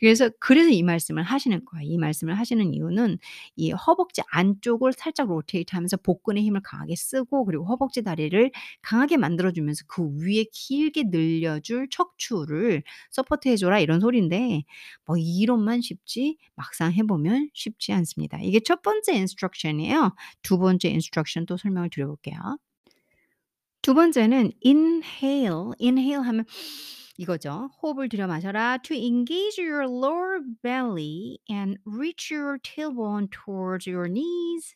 그래서 0.00 0.30
그래서 0.38 0.68
이 0.70 0.82
말씀을 0.82 1.22
하시는 1.22 1.64
거예요. 1.64 1.88
이 1.90 1.96
말씀을 1.96 2.38
하시는 2.38 2.74
이유는 2.74 3.18
이 3.56 3.70
허벅지 3.72 4.20
안쪽을 4.30 4.92
살짝 4.92 5.30
rotate 5.30 5.74
하면서 5.74 5.96
복근의 5.96 6.42
힘을 6.44 6.60
강하게 6.62 6.94
쓰고 6.94 7.46
그리고 7.46 7.64
허벅지 7.64 8.02
다리를 8.02 8.50
강하게 8.82 9.16
만들어 9.16 9.50
주면서 9.52 9.84
그 9.88 10.06
위에 10.20 10.44
길게 10.52 11.04
늘려줄 11.06 11.88
척추를 11.90 12.82
서포트해 13.10 13.56
줘라 13.56 13.80
이런 13.80 14.00
소리인데 14.00 14.64
뭐 15.06 15.16
이론만 15.18 15.80
쉽지 15.80 16.36
막상 16.54 16.92
해 16.92 17.02
보면 17.04 17.48
쉽지 17.54 17.92
않습니다. 17.94 18.38
이게 18.42 18.60
첫 18.60 18.82
번째 18.82 19.12
instruction이에요. 19.14 20.14
두 20.42 20.58
번째 20.58 20.88
instruction 20.88 21.46
또 21.46 21.56
설명을 21.56 21.88
드려 21.90 22.06
볼게요. 22.08 22.36
두 23.84 23.92
번째는 23.94 24.52
inhale, 24.64 25.72
inhale 25.80 26.22
하면 26.26 26.46
이거죠. 27.18 27.70
호흡을 27.82 28.08
들여 28.08 28.26
마셔라. 28.26 28.78
To 28.78 28.96
engage 28.96 29.60
your 29.60 29.84
lower 29.86 30.40
belly 30.62 31.38
and 31.50 31.78
reach 31.86 32.32
your 32.34 32.58
tailbone 32.60 33.28
towards 33.30 33.88
your 33.88 34.08
knees. 34.10 34.74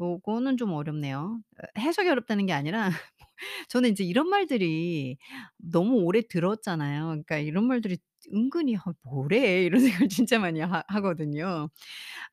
요거는 0.00 0.56
좀 0.58 0.72
어렵네요. 0.72 1.40
어 1.62 1.80
해석이 1.80 2.08
어렵다는 2.10 2.46
게 2.46 2.52
아니라 2.54 2.90
저는 3.70 3.90
인제 3.90 4.04
이런 4.04 4.28
말들이 4.30 5.18
너무 5.58 5.96
오래 6.04 6.22
들었잖아요. 6.22 7.06
그러니까 7.08 7.38
이런 7.38 7.66
말들이 7.68 7.98
은근히 8.34 8.76
'아 8.76 8.82
뭐래?' 9.04 9.64
이런 9.64 9.80
생각을 10.06 10.08
진짜 10.10 10.38
많이 10.40 10.60
하 10.60 10.84
하거든요. 10.88 11.70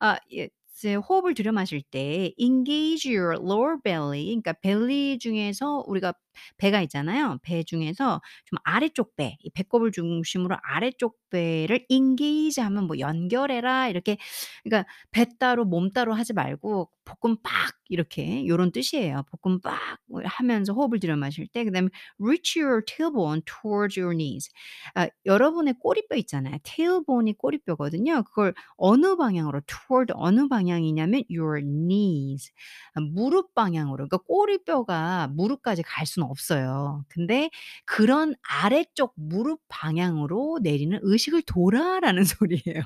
아 0.00 0.18
예 0.32 0.48
이제 0.74 0.94
호흡을 0.94 1.34
들여 1.34 1.52
마실 1.52 1.82
때 1.82 2.32
engage 2.38 3.14
your 3.14 3.34
lower 3.36 3.76
belly 3.82 4.24
그러니까 4.26 4.52
벨리 4.54 5.18
중에서 5.18 5.84
우리가 5.86 6.14
배가 6.58 6.80
있잖아요. 6.82 7.38
배 7.42 7.62
중에서 7.62 8.20
좀 8.44 8.58
아래쪽 8.64 9.16
배, 9.16 9.36
이 9.40 9.50
배꼽을 9.50 9.92
중심으로 9.92 10.56
아래쪽 10.62 11.18
배를 11.30 11.86
engage 11.88 12.62
하면 12.62 12.86
뭐 12.86 12.98
연결해라 12.98 13.88
이렇게 13.88 14.18
그러니까 14.64 14.88
배 15.10 15.26
따로 15.38 15.64
몸 15.64 15.90
따로 15.90 16.12
하지 16.14 16.32
말고 16.34 16.90
복근 17.04 17.36
빡 17.42 17.52
이렇게 17.88 18.46
요런 18.46 18.70
뜻이에요. 18.72 19.24
복근 19.30 19.60
빡 19.60 19.98
하면서 20.24 20.72
호흡을 20.72 21.00
들여 21.00 21.16
마실 21.16 21.46
때 21.48 21.64
그다음에 21.64 21.88
reach 22.22 22.60
your 22.60 22.82
tailbone 22.84 23.42
towards 23.44 23.98
your 23.98 24.14
knees. 24.16 24.50
아 24.94 25.08
여러분의 25.26 25.74
꼬리뼈 25.80 26.16
있잖아요. 26.16 26.58
tailbone이 26.62 27.34
꼬리뼈거든요. 27.34 28.22
그걸 28.24 28.54
어느 28.76 29.16
방향으로 29.16 29.60
toward 29.66 30.12
어느 30.16 30.48
방향이냐면 30.48 31.24
your 31.30 31.60
knees. 31.62 32.50
아 32.94 33.00
무릎 33.00 33.54
방향으로. 33.54 33.96
그러니까 34.08 34.18
꼬리뼈가 34.18 35.28
무릎까지 35.28 35.82
갈 35.82 36.06
수는 36.06 36.21
수는 36.22 36.30
없어요. 36.30 37.04
근데 37.08 37.50
그런 37.86 38.34
아래쪽 38.42 39.12
무릎 39.16 39.60
방향으로 39.68 40.60
내리는 40.62 40.98
"의식을 41.02 41.42
둬라."라는 41.46 42.24
소리예요. 42.38 42.82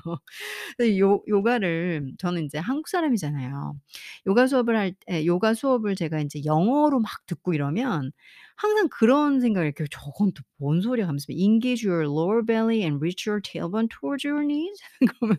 그요 0.77 1.21
요가를 1.27 2.13
저는 2.19 2.43
인제 2.43 2.57
한국 2.59 2.87
사람이잖아요. 2.89 3.75
요가 4.27 4.47
수업을 4.47 4.75
할 4.77 4.93
때 5.05 5.25
요가 5.25 5.53
수업을 5.53 5.95
제가 5.95 6.19
인제 6.19 6.43
영어로 6.45 6.99
막 6.99 7.11
듣고 7.27 7.53
이러면 7.53 8.11
항상 8.55 8.87
그런 8.89 9.39
생각을 9.41 9.67
이렇게 9.67 9.85
'저건 9.91 10.31
또 10.33 10.43
뭔 10.59 10.81
소리야.' 10.81 11.07
하면서 11.07 11.25
"Engage 11.31 11.87
your 11.87 12.05
lower 12.05 12.43
belly 12.43 12.81
and 12.81 12.97
reach 12.97 13.29
your 13.29 13.41
tailbone 13.41 13.87
towards 13.89 14.25
your 14.27 14.43
knees." 14.45 14.79
그러면 15.21 15.37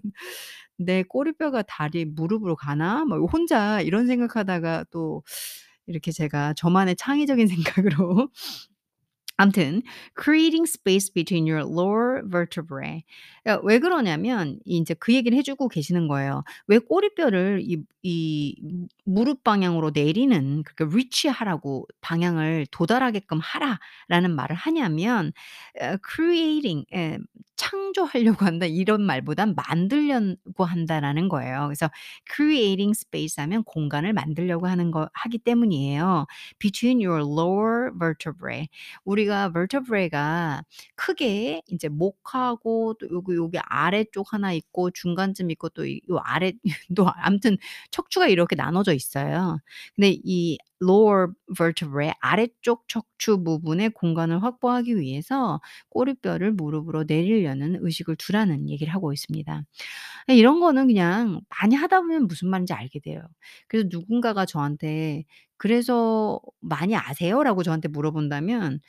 '내 0.79 1.03
꼬리뼈가 1.03 1.63
다리 1.63 2.05
무릎으로 2.05 2.57
가나?' 2.57 3.05
막 3.05 3.19
혼자 3.33 3.81
이런 3.83 4.07
생각하다가 4.07 4.85
또 4.91 5.23
이렇게 5.89 6.13
제가 6.13 6.55
저만의 6.55 6.97
창의적인 6.97 7.49
생각으로 7.99 8.31
암튼 9.41 9.83
creating 10.21 10.65
space 10.67 11.13
between 11.15 11.47
your 11.47 11.63
lower 11.63 12.23
vertebrae. 12.29 13.05
그러니까 13.45 13.65
왜 13.65 13.79
그러냐면 13.79 14.59
인제 14.65 14.95
그 14.95 15.15
얘기를 15.15 15.39
해 15.39 15.43
주고 15.43 15.69
계시는 15.69 16.09
거예요. 16.09 16.43
왜 16.67 16.79
꼬리뼈를 16.79 17.63
이 17.65 17.85
이 18.03 18.55
무릎 19.05 19.43
방향으로 19.45 19.91
내리는 19.93 20.63
그러니까 20.63 20.85
reach 20.87 21.29
하라고 21.29 21.87
방향을 22.01 22.67
도달하게끔 22.71 23.41
하라라는 23.41 24.35
말을 24.37 24.55
하냐면 24.57 25.33
어 25.81 25.97
creating 26.15 26.87
예 26.95 27.19
창조하려고 27.59 28.47
한다 28.47 28.67
이런 28.67 29.03
말보단 29.03 29.55
만들려고 29.57 30.65
한다라는 30.65 31.29
거예요. 31.29 31.65
그래서 31.67 31.91
creating 32.35 32.93
space 32.97 33.43
하면 33.43 33.65
공간을 33.65 34.15
만들려고 34.15 34.69
하는 34.69 34.91
거 34.93 35.11
하기 35.13 35.39
때문이에요. 35.41 36.27
between 36.61 37.05
your 37.05 37.21
lower 37.23 37.91
vertebrae. 37.99 38.69
우리가 39.05 39.53
vertebrae가 39.53 40.63
크게 40.97 41.63
인제 41.69 41.89
목하고 41.91 42.95
또 43.01 43.09
요기 43.11 43.35
요기 43.35 43.59
아래쪽 43.65 44.33
하나 44.33 44.53
있고 44.55 44.91
중간쯤 44.93 45.51
있고 45.53 45.69
또이요 45.71 46.01
아래 46.25 46.53
또 46.97 47.09
아무튼 47.17 47.59
척추가 47.91 48.29
이렇게 48.29 48.57
나눠져 48.57 48.95
있어요. 48.95 49.59
근데 49.97 50.17
이 50.25 50.59
lower 50.83 51.29
vertebrae 51.57 52.13
아래쪽 52.21 52.87
척추 52.89 53.43
부분에 53.43 53.89
공간을 53.91 54.43
확보하기 54.43 54.99
위해서 54.99 55.61
꼬리뼈를 55.91 56.53
무릎으로 56.53 57.05
내리려는 57.05 57.79
의식을 57.81 58.17
두라는 58.17 58.69
얘기를 58.71 58.93
하고 58.95 59.13
있습니다. 59.13 59.63
예 60.31 60.35
이런 60.37 60.61
거는 60.61 60.87
그냥 60.89 61.41
많이 61.61 61.75
하다 61.77 62.01
보면 62.03 62.29
무슨 62.29 62.49
말인지 62.51 62.73
알게 62.75 63.01
돼요. 63.01 63.23
그래서 63.69 63.89
누군가가 63.91 64.47
저한테 64.47 65.25
"그래서 65.59 66.41
많이 66.61 66.97
아세요?"라고 66.97 67.63
저한테 67.65 67.89
물어본다면 67.89 68.81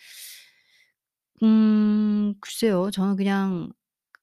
음 1.43 2.33
글쎄요. 2.41 2.89
저는 2.91 3.15
그냥 3.15 3.71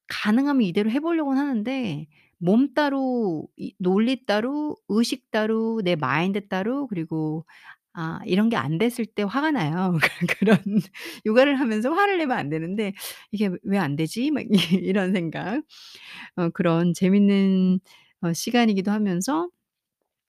가능하면 0.08 0.62
이대로 0.62 0.90
해 0.90 1.00
보려고는 1.00 1.40
하는데 1.42 2.06
몸 2.38 2.74
따로 2.74 3.48
이 3.56 3.74
논리 3.78 4.24
따로 4.26 4.76
의식 4.88 5.30
따로 5.30 5.80
내 5.84 5.96
마인드 5.96 6.48
따로 6.48 6.86
그리고 6.88 7.46
아 7.94 8.20
이런 8.26 8.50
게 8.50 8.56
안 8.56 8.78
됐을 8.78 9.06
때 9.06 9.22
화가 9.24 9.52
나요. 9.52 9.94
그 10.02 10.26
그런 10.40 10.58
요가를 11.26 11.58
하면서 11.60 11.92
화를 11.94 12.18
내면 12.18 12.38
안 12.38 12.50
되는데 12.50 12.92
'이게 13.32 13.50
왜 13.64 13.78
안 13.78 13.96
되지?' 13.96 14.30
막 14.32 14.44
이 14.44 14.50
이런 14.84 15.12
생각. 15.14 15.62
어 16.36 16.50
그런 16.50 16.94
재밌는 16.94 17.80
어 18.22 18.32
시간이기도 18.34 18.90
하면서 18.92 19.48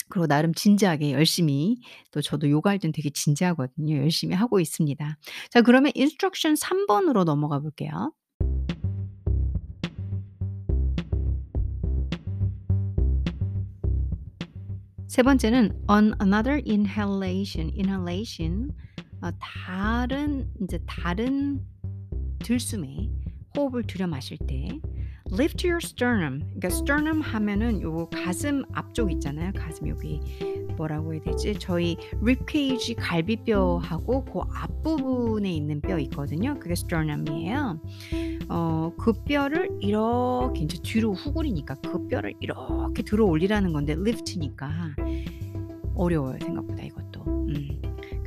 그리고 0.10 0.28
나름 0.28 0.54
진지하게 0.54 1.12
열심히 1.14 1.78
또 2.12 2.22
저도 2.22 2.50
요가할 2.50 2.80
땐 2.80 2.92
되게 2.94 3.10
진지하거든요. 3.10 3.98
열심히 3.98 4.36
하고 4.36 4.60
있습니다. 4.60 5.18
자 5.52 5.62
그러면 5.62 5.92
instruction 5.98 6.56
3 6.56 6.88
번으로 6.88 7.24
넘어가 7.26 7.60
볼게요. 7.60 8.14
세 15.18 15.24
번째는 15.24 15.72
on 15.90 16.14
another 16.22 16.62
inhalation, 16.64 17.74
inhalation 17.76 18.70
어 19.20 19.32
다른 19.40 20.48
인제 20.62 20.78
다른 20.86 21.60
들숨에 22.38 23.10
호흡을 23.58 23.88
들여 23.88 24.06
마실 24.06 24.38
때 24.38 24.80
lift 25.32 25.68
your 25.68 25.80
sternum 25.84 26.40
그러니까 26.40 26.68
sternum 26.68 27.22
하면은 27.22 27.82
요 27.82 28.08
가슴 28.10 28.64
앞쪽 28.74 29.12
있잖아요. 29.12 29.52
가슴 29.56 29.88
여기 29.90 30.20
뭐라고 30.78 31.14
해야 31.14 31.22
되지? 31.24 31.58
저희 31.60 31.98
ribcage 32.22 32.96
갈비뼈하고 32.96 34.26
고 34.26 34.44
앞부분에 34.54 35.52
있는 35.52 35.82
뼈 35.82 35.98
있거든요. 36.00 36.58
그게 36.60 36.74
sternum이에요. 36.74 37.80
어 38.50 38.78
그 38.98 39.14
뼈를 39.24 39.70
이렇게 39.80 40.62
인제 40.62 40.80
뒤로 40.84 41.14
후구리니까 41.14 41.76
그 41.76 42.08
뼈를 42.08 42.34
이렇게 42.40 43.04
들어 43.04 43.26
올리라는 43.26 43.74
건데 43.74 43.94
lift니까 43.94 44.70
어려워요 45.96 46.38
생각보다 46.42 46.84
이것도. 46.84 47.06
음. 47.06 47.07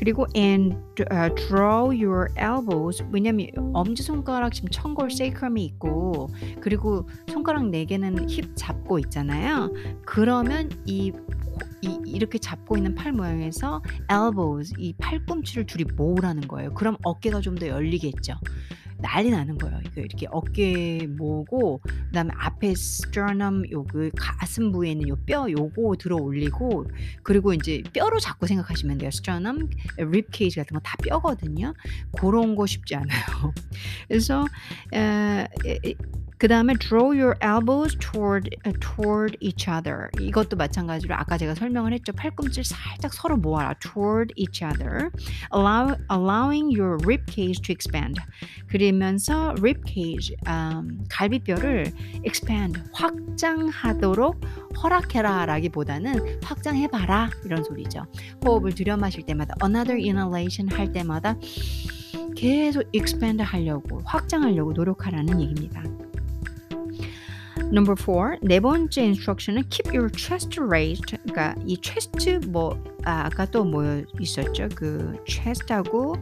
그리고 0.00 0.26
and 0.34 0.74
어 1.12 1.28
draw 1.34 1.92
your 1.92 2.28
elbows 2.38 3.04
왜냐면 3.12 3.48
엄지 3.74 4.02
손가락 4.02 4.52
지금 4.54 4.70
천골 4.70 5.10
sacrum이 5.12 5.64
있고 5.66 6.28
그리고 6.60 7.06
손가락 7.28 7.70
4 7.70 7.84
개는 7.84 8.28
힙 8.28 8.56
잡고 8.56 8.98
있잖아요. 8.98 9.72
그러면 10.04 10.70
이 10.86 11.12
이 11.82 11.98
이렇게 12.04 12.38
잡고 12.38 12.76
있는 12.76 12.94
팔 12.94 13.12
모양에서 13.12 13.82
elbows 14.10 14.74
이 14.78 14.92
팔꿈치를 14.94 15.66
둘이 15.66 15.84
모으라는 15.84 16.46
거예요. 16.48 16.74
그럼 16.74 16.96
어깨가 17.02 17.40
좀 17.40 17.50
더 17.60 17.66
열리겠죠. 17.66 18.34
난리 19.00 19.30
나는 19.30 19.58
거예요. 19.58 19.78
이거 19.86 20.00
이렇게 20.00 20.26
어깨 20.30 21.06
모으고 21.08 21.80
그다음에 22.06 22.30
앞에 22.36 22.70
sternum 22.70 23.62
요그 23.70 24.10
가슴 24.16 24.72
부위에 24.72 24.92
있는 24.92 25.08
요 25.08 25.16
뼈 25.26 25.50
요거 25.50 25.96
들어 25.98 26.16
올리고 26.16 26.86
그리고 27.22 27.52
인제 27.52 27.82
뼈로 27.92 28.18
자꾸 28.20 28.46
생각하시면 28.46 28.98
돼요. 28.98 29.08
sternum, 29.08 29.68
ribcage 29.98 30.56
같은 30.62 30.74
거 30.74 30.80
다 30.82 30.96
뼈거든요. 31.02 31.74
고런 32.12 32.56
거 32.56 32.66
쉽지 32.66 32.94
않아요. 32.96 33.52
그래서 34.08 34.46
에에이 34.92 35.94
그 36.40 36.48
다음에 36.48 36.72
draw 36.72 37.12
your 37.12 37.34
elbows 37.42 37.98
toward 38.00 38.48
어 38.64 38.72
toward 38.80 39.36
each 39.40 39.68
other. 39.68 40.08
이것도 40.18 40.56
마찬가지로 40.56 41.14
아까 41.14 41.36
제가 41.36 41.54
설명을 41.54 41.92
했죠. 41.92 42.14
팔꿈치를 42.14 42.64
살짝 42.64 43.12
서로 43.12 43.36
모아라. 43.36 43.74
toward 43.74 44.32
each 44.36 44.64
other. 44.64 45.10
allow 45.54 45.94
allowing 46.10 46.74
your 46.74 46.96
ribcage 47.04 47.60
to 47.60 47.72
expand. 47.74 48.18
그러면서 48.68 49.54
ribcage 49.58 50.34
음 50.48 51.04
갈비뼈를 51.10 51.92
expand 52.24 52.80
확장하도록 52.94 54.40
허락해라라기보다는 54.82 56.40
"확장해 56.42 56.88
봐라." 56.88 57.28
이런 57.44 57.62
소리죠. 57.64 58.06
호흡을 58.46 58.74
들여 58.74 58.96
마실 58.96 59.26
때마다 59.26 59.54
another 59.62 60.00
inhalation 60.00 60.72
할 60.72 60.90
때마다 60.90 61.36
계속 62.34 62.84
expand 62.94 63.42
하려고 63.42 64.00
확장하려고 64.06 64.72
노력하라는 64.72 65.38
얘기입니다. 65.42 65.82
Number 67.70 67.94
4네 67.94 68.60
번째 68.60 69.02
instruction은 69.02 69.64
keep 69.70 69.88
your 69.96 70.10
chest 70.16 70.60
raised. 70.60 71.16
그러니까 71.24 71.54
이 71.66 71.76
chest 71.80 72.46
뭐 72.48 72.76
아 73.04 73.26
아까 73.26 73.46
또 73.46 73.64
뭐 73.64 73.84
있었죠? 74.18 74.68
그 74.74 75.16
chest하고 75.26 76.16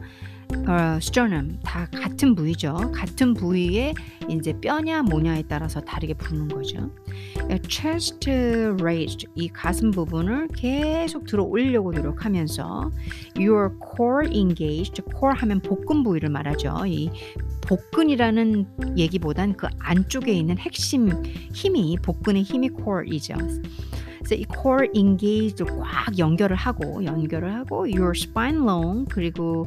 어 0.67 0.97
sternum 0.97 1.59
다 1.63 1.87
같은 1.91 2.35
부위죠. 2.35 2.91
같은 2.93 3.33
부위에 3.33 3.93
인제 4.27 4.59
뼈냐 4.61 5.03
뭐냐에 5.03 5.43
따라서 5.47 5.81
다르게 5.81 6.13
부르는 6.13 6.47
거죠. 6.47 6.89
예 7.49 7.59
chest 7.67 8.29
raised 8.79 9.27
이 9.35 9.47
가슴 9.49 9.91
부분을 9.91 10.47
계속 10.49 11.25
들어 11.25 11.43
올리려고 11.43 11.91
노력하면서 11.91 12.91
your 13.37 13.71
core 13.95 14.29
engaged 14.31 15.01
core 15.17 15.35
하면 15.35 15.59
복근 15.61 16.03
부위를 16.03 16.29
말하죠. 16.29 16.85
이 16.85 17.09
복근이라는 17.61 18.97
얘기보단 18.97 19.53
그 19.53 19.67
안쪽에 19.79 20.31
있는 20.31 20.57
핵심 20.57 21.23
힘이 21.53 21.97
복근의 22.01 22.43
힘이 22.43 22.69
core이죠. 22.77 23.35
그래서 24.29 24.35
이 24.35 24.45
core 24.53 24.89
engage도 24.93 25.65
꽉 25.79 26.19
연결을 26.19 26.55
하고 26.55 27.03
연결을 27.03 27.51
하고 27.51 27.79
your 27.79 28.11
spine 28.15 28.57
long 28.61 29.05
그리고 29.09 29.65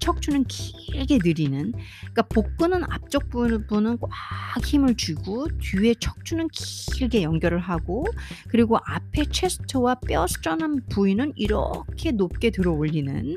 척추는 0.00 0.44
길게 0.48 1.18
늘리는 1.22 1.72
그러니까 2.00 2.22
복근은 2.22 2.82
앞쪽 2.90 3.30
부분은 3.30 3.98
꽉 4.00 4.64
힘을 4.64 4.96
주고 4.96 5.46
뒤에 5.58 5.94
척추는 6.00 6.48
길게 6.48 7.22
연결을 7.22 7.60
하고 7.60 8.04
그리고 8.48 8.78
앞에 8.84 9.26
체스트와 9.26 9.94
뼈 10.06 10.24
sternum 10.24 10.80
부위는 10.88 11.32
이렇게 11.36 12.10
높게 12.10 12.50
들어 12.50 12.72
올리는 12.72 13.36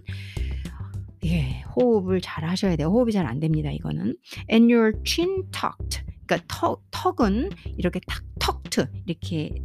예. 1.26 1.62
호흡을 1.76 2.20
잘 2.20 2.44
하셔야 2.46 2.76
돼요. 2.76 2.88
호흡이 2.88 3.12
잘 3.12 3.28
안 3.28 3.40
됩니다 3.40 3.72
이거는. 3.72 4.18
and 4.52 4.74
your 4.74 4.92
chin 5.06 5.44
tucked 5.52 6.04
그러니까 6.26 6.46
턱 6.48 6.82
턱은 6.90 7.52
이렇게 7.78 8.00
탁 8.08 8.24
tucked 8.40 8.88
이렇게 9.06 9.56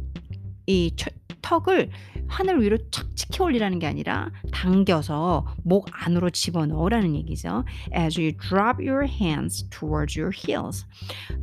이처 0.69 1.09
턱을 1.41 1.89
하늘 2.27 2.61
위로 2.61 2.77
착 2.91 3.15
치켜 3.15 3.45
올리라는 3.45 3.79
게 3.79 3.87
아니라 3.87 4.29
당겨서 4.51 5.55
목 5.63 5.87
안으로 5.91 6.29
집어넣으라는 6.29 7.15
얘기죠. 7.15 7.63
As 7.95 8.19
you 8.19 8.33
drop 8.37 8.87
your 8.87 9.07
hands 9.07 9.67
towards 9.69 10.19
your 10.19 10.31
heels. 10.35 10.85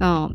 어 0.01 0.29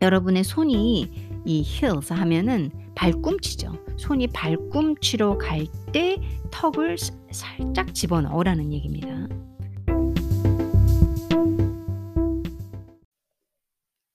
여러분의 0.00 0.44
손이 0.44 1.42
이 1.44 1.60
heels 1.60 2.12
하면은 2.12 2.70
발꿈치죠. 2.94 3.78
손이 3.98 4.28
발꿈치로 4.28 5.38
갈 5.38 5.66
때 5.92 6.16
턱을 6.50 6.96
사 6.98 7.14
살짝 7.30 7.94
집어넣으라는 7.94 8.72
얘기입니다. 8.72 9.28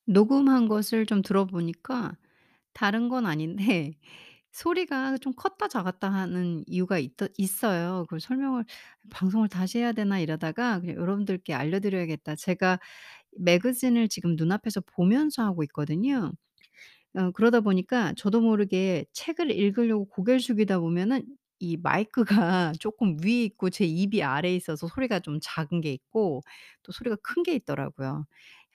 녹음한 0.08 0.68
것을 0.68 1.06
좀 1.06 1.22
들어보니까 1.22 2.16
다른 2.74 3.10
건 3.10 3.26
아닌데 3.26 3.94
소리가 4.52 5.18
좀 5.20 5.34
컸다 5.36 5.68
작았다 5.68 6.12
하는 6.12 6.64
이유가 6.68 6.98
있더 7.00 7.28
있어요. 7.38 8.04
그걸 8.06 8.20
설명을 8.20 8.66
'방송을 9.12 9.48
다시 9.50 9.80
해야 9.80 9.92
되나?' 9.94 10.20
이러다가 10.20 10.80
그냥 10.80 10.96
여러분들께 10.98 11.54
알려드려야겠다. 11.54 12.36
제가 12.36 12.80
매거진을 13.40 14.10
지금 14.10 14.36
눈앞에서 14.38 14.82
보면서 14.88 15.44
하고 15.44 15.64
있거든요. 15.66 16.32
어 17.16 17.32
그러다 17.32 17.62
보니까 17.62 18.14
저도 18.18 18.42
모르게 18.42 19.06
책을 19.14 19.52
읽으려고 19.52 20.06
고개를 20.06 20.40
숙이다 20.40 20.80
보면은 20.80 21.24
이 21.60 21.76
마이크가 21.78 22.74
쪼끔 22.82 23.18
위에 23.24 23.44
있고 23.46 23.70
제 23.72 23.86
입이 23.86 24.24
아래에 24.24 24.56
있어서 24.56 24.88
소리가 24.88 25.20
좀 25.22 25.40
작은 25.42 25.82
게 25.82 25.92
있고 25.94 26.42
또 26.84 26.92
소리가 26.94 27.18
큰 27.24 27.44
게 27.44 27.54
있더라고요. 27.56 28.26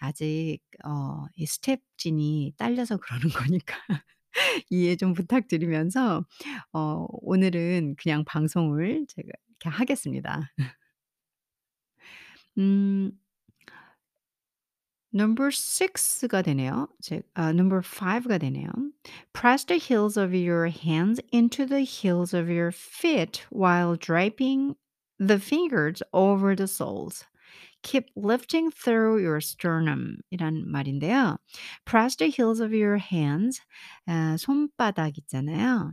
아직 0.06 0.60
어 0.84 1.26
이 1.36 1.46
스텝진이 1.46 2.54
딸려서 2.58 2.98
그러는 2.98 3.28
거니까 3.30 3.76
이해 4.70 4.96
좀 4.96 5.14
부탁드리면서 5.14 6.26
어 6.72 7.06
오늘은 7.22 7.96
그냥 7.98 8.24
방송을 8.24 9.06
제가 9.08 9.28
이렇게 9.60 9.68
하겠습니다. 9.70 10.50
음. 12.58 13.12
number 15.12 15.48
6가 15.50 16.42
되네요. 16.44 16.88
제 17.00 17.22
아 17.34 17.50
number 17.50 17.80
5가 17.80 18.40
되네요. 18.40 18.68
Press 19.32 19.64
the 19.64 19.78
heels 19.78 20.16
of 20.18 20.34
your 20.34 20.66
hands 20.68 21.20
into 21.32 21.66
the 21.66 21.84
heels 21.84 22.34
of 22.34 22.50
your 22.50 22.72
feet 22.72 23.46
while 23.50 23.96
draping 23.96 24.74
the 25.18 25.38
fingers 25.38 26.02
over 26.12 26.56
the 26.56 26.66
soles. 26.66 27.24
Keep 27.84 28.06
lifting 28.16 28.70
through 28.72 29.20
your 29.20 29.40
sternum 29.42 30.16
이란 30.32 30.64
말인데요. 30.66 31.36
Press 31.84 32.16
the 32.16 32.30
heels 32.30 32.60
of 32.60 32.72
your 32.74 32.96
hands. 32.98 33.60
아 34.06 34.36
손바닥 34.38 35.18
있잖아요. 35.18 35.92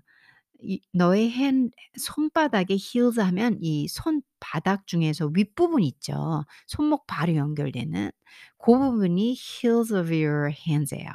이 0.64 0.80
너의 0.94 1.28
hand 1.32 1.76
손바닥에 2.00 2.76
heels 2.76 3.20
하면 3.20 3.58
이 3.62 3.88
손바닥 3.90 4.88
중에서 4.88 5.28
윗부분 5.34 5.84
있죠. 5.84 6.46
손목 6.68 7.08
바로 7.08 7.36
연결되는 7.36 8.12
고 8.58 8.80
부분이 8.80 9.36
heels 9.36 9.94
of 9.94 10.14
your 10.14 10.50
hands예요. 10.50 11.10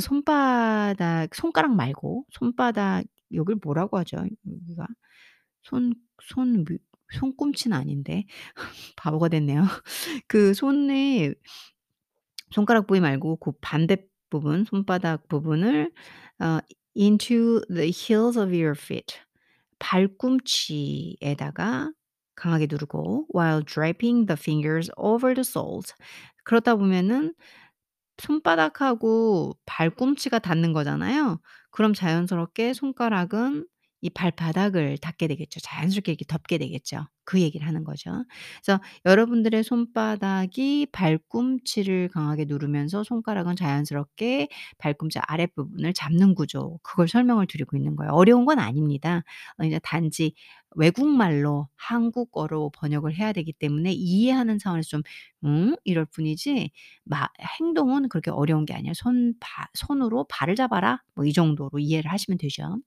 손바닥 0.00 1.34
손가락 1.34 1.74
말고 1.74 2.26
손바닥 2.30 3.04
여길 3.32 3.56
뭐라고 3.62 3.96
하죠? 3.98 4.18
여기가 4.18 4.86
손손위 5.62 6.64
손꿈치는 7.12 7.76
아닌데 7.76 8.24
바보가 8.96 9.28
됐네요. 9.28 9.62
그 10.28 10.54
손에 10.54 11.34
손가락 12.50 12.86
부위 12.86 13.00
말고 13.00 13.36
그 13.36 13.52
반대 13.60 13.96
부분 14.30 14.64
손바닥 14.64 15.28
부분을 15.28 15.92
어 16.40 16.58
into 16.96 17.60
the 17.68 17.90
heels 17.90 18.38
of 18.38 18.54
your 18.54 18.74
feet 18.78 19.18
발꿈치에다가 19.78 20.72
강하게 22.34 22.66
누르고 22.70 23.26
while 23.34 23.64
draping 23.64 24.26
the 24.26 24.36
fingers 24.38 24.90
over 24.96 25.34
the 25.34 25.40
soles 25.40 25.94
그러다 26.44 26.76
보면은 26.76 27.34
손바닥하고 28.18 29.56
발꿈치가 29.64 30.38
닿는 30.40 30.72
거잖아요. 30.72 31.40
그럼 31.70 31.94
자연스럽게 31.94 32.74
손가락은 32.74 33.66
이 34.00 34.10
발바닥을 34.10 34.98
닿게 34.98 35.26
되겠죠. 35.28 35.60
자연스럽게 35.60 36.12
이렇게 36.12 36.24
덮게 36.26 36.58
되겠죠. 36.58 37.06
그 37.24 37.40
얘기를 37.40 37.66
하는 37.66 37.84
거죠. 37.84 38.24
그래서 38.64 38.80
여러분들의 39.04 39.62
손바닥이 39.64 40.86
발꿈치를 40.92 42.08
강하게 42.08 42.44
누르면서 42.46 43.04
손가락은 43.04 43.56
자연스럽게 43.56 44.48
발꿈치 44.78 45.18
아랫부분을 45.20 45.92
잡는 45.94 46.34
구조 46.34 46.78
그걸 46.82 47.08
설명을 47.08 47.46
드리고 47.46 47.76
있는 47.76 47.96
거예요. 47.96 48.12
어려운 48.12 48.44
건 48.46 48.58
아닙니다. 48.58 49.22
어 49.58 49.64
단지 49.82 50.32
외국말로 50.76 51.68
한국어로 51.76 52.70
번역을 52.74 53.14
해야 53.16 53.32
되기 53.32 53.52
때문에 53.52 53.92
이해하는 53.92 54.58
차원에서 54.58 54.88
좀 54.88 55.02
'응?' 55.44 55.76
이럴 55.84 56.04
뿐이지 56.06 56.70
마 57.04 57.26
행동은 57.60 58.08
그렇게 58.08 58.30
어려운 58.30 58.64
게 58.66 58.74
아니에요. 58.74 58.92
"손 58.94 59.34
바 59.40 59.66
손으로 59.74 60.26
발을 60.28 60.54
잡아라." 60.56 61.02
뭐 61.14 61.24
이 61.26 61.32
정도로 61.32 61.78
이해를 61.78 62.10
하시면 62.12 62.38
되죠. 62.38 62.78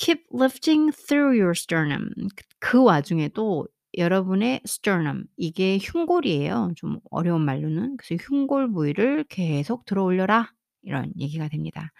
Keep 0.00 0.28
lifting 0.32 0.92
through 0.92 1.36
your 1.36 1.52
sternum. 1.54 2.08
그그 2.58 2.82
와중에도 2.82 3.68
여러분의 3.98 4.62
sternum 4.66 5.26
이게 5.36 5.76
흉골이에요. 5.78 6.72
좀 6.74 7.00
어려운 7.10 7.42
말로는. 7.44 7.98
그래서 7.98 8.16
흉골 8.24 8.72
부위를 8.72 9.24
계속 9.28 9.84
들어 9.84 10.02
올려라. 10.04 10.52
이런 10.82 11.12
얘기가 11.18 11.48
됩니다. 11.48 11.92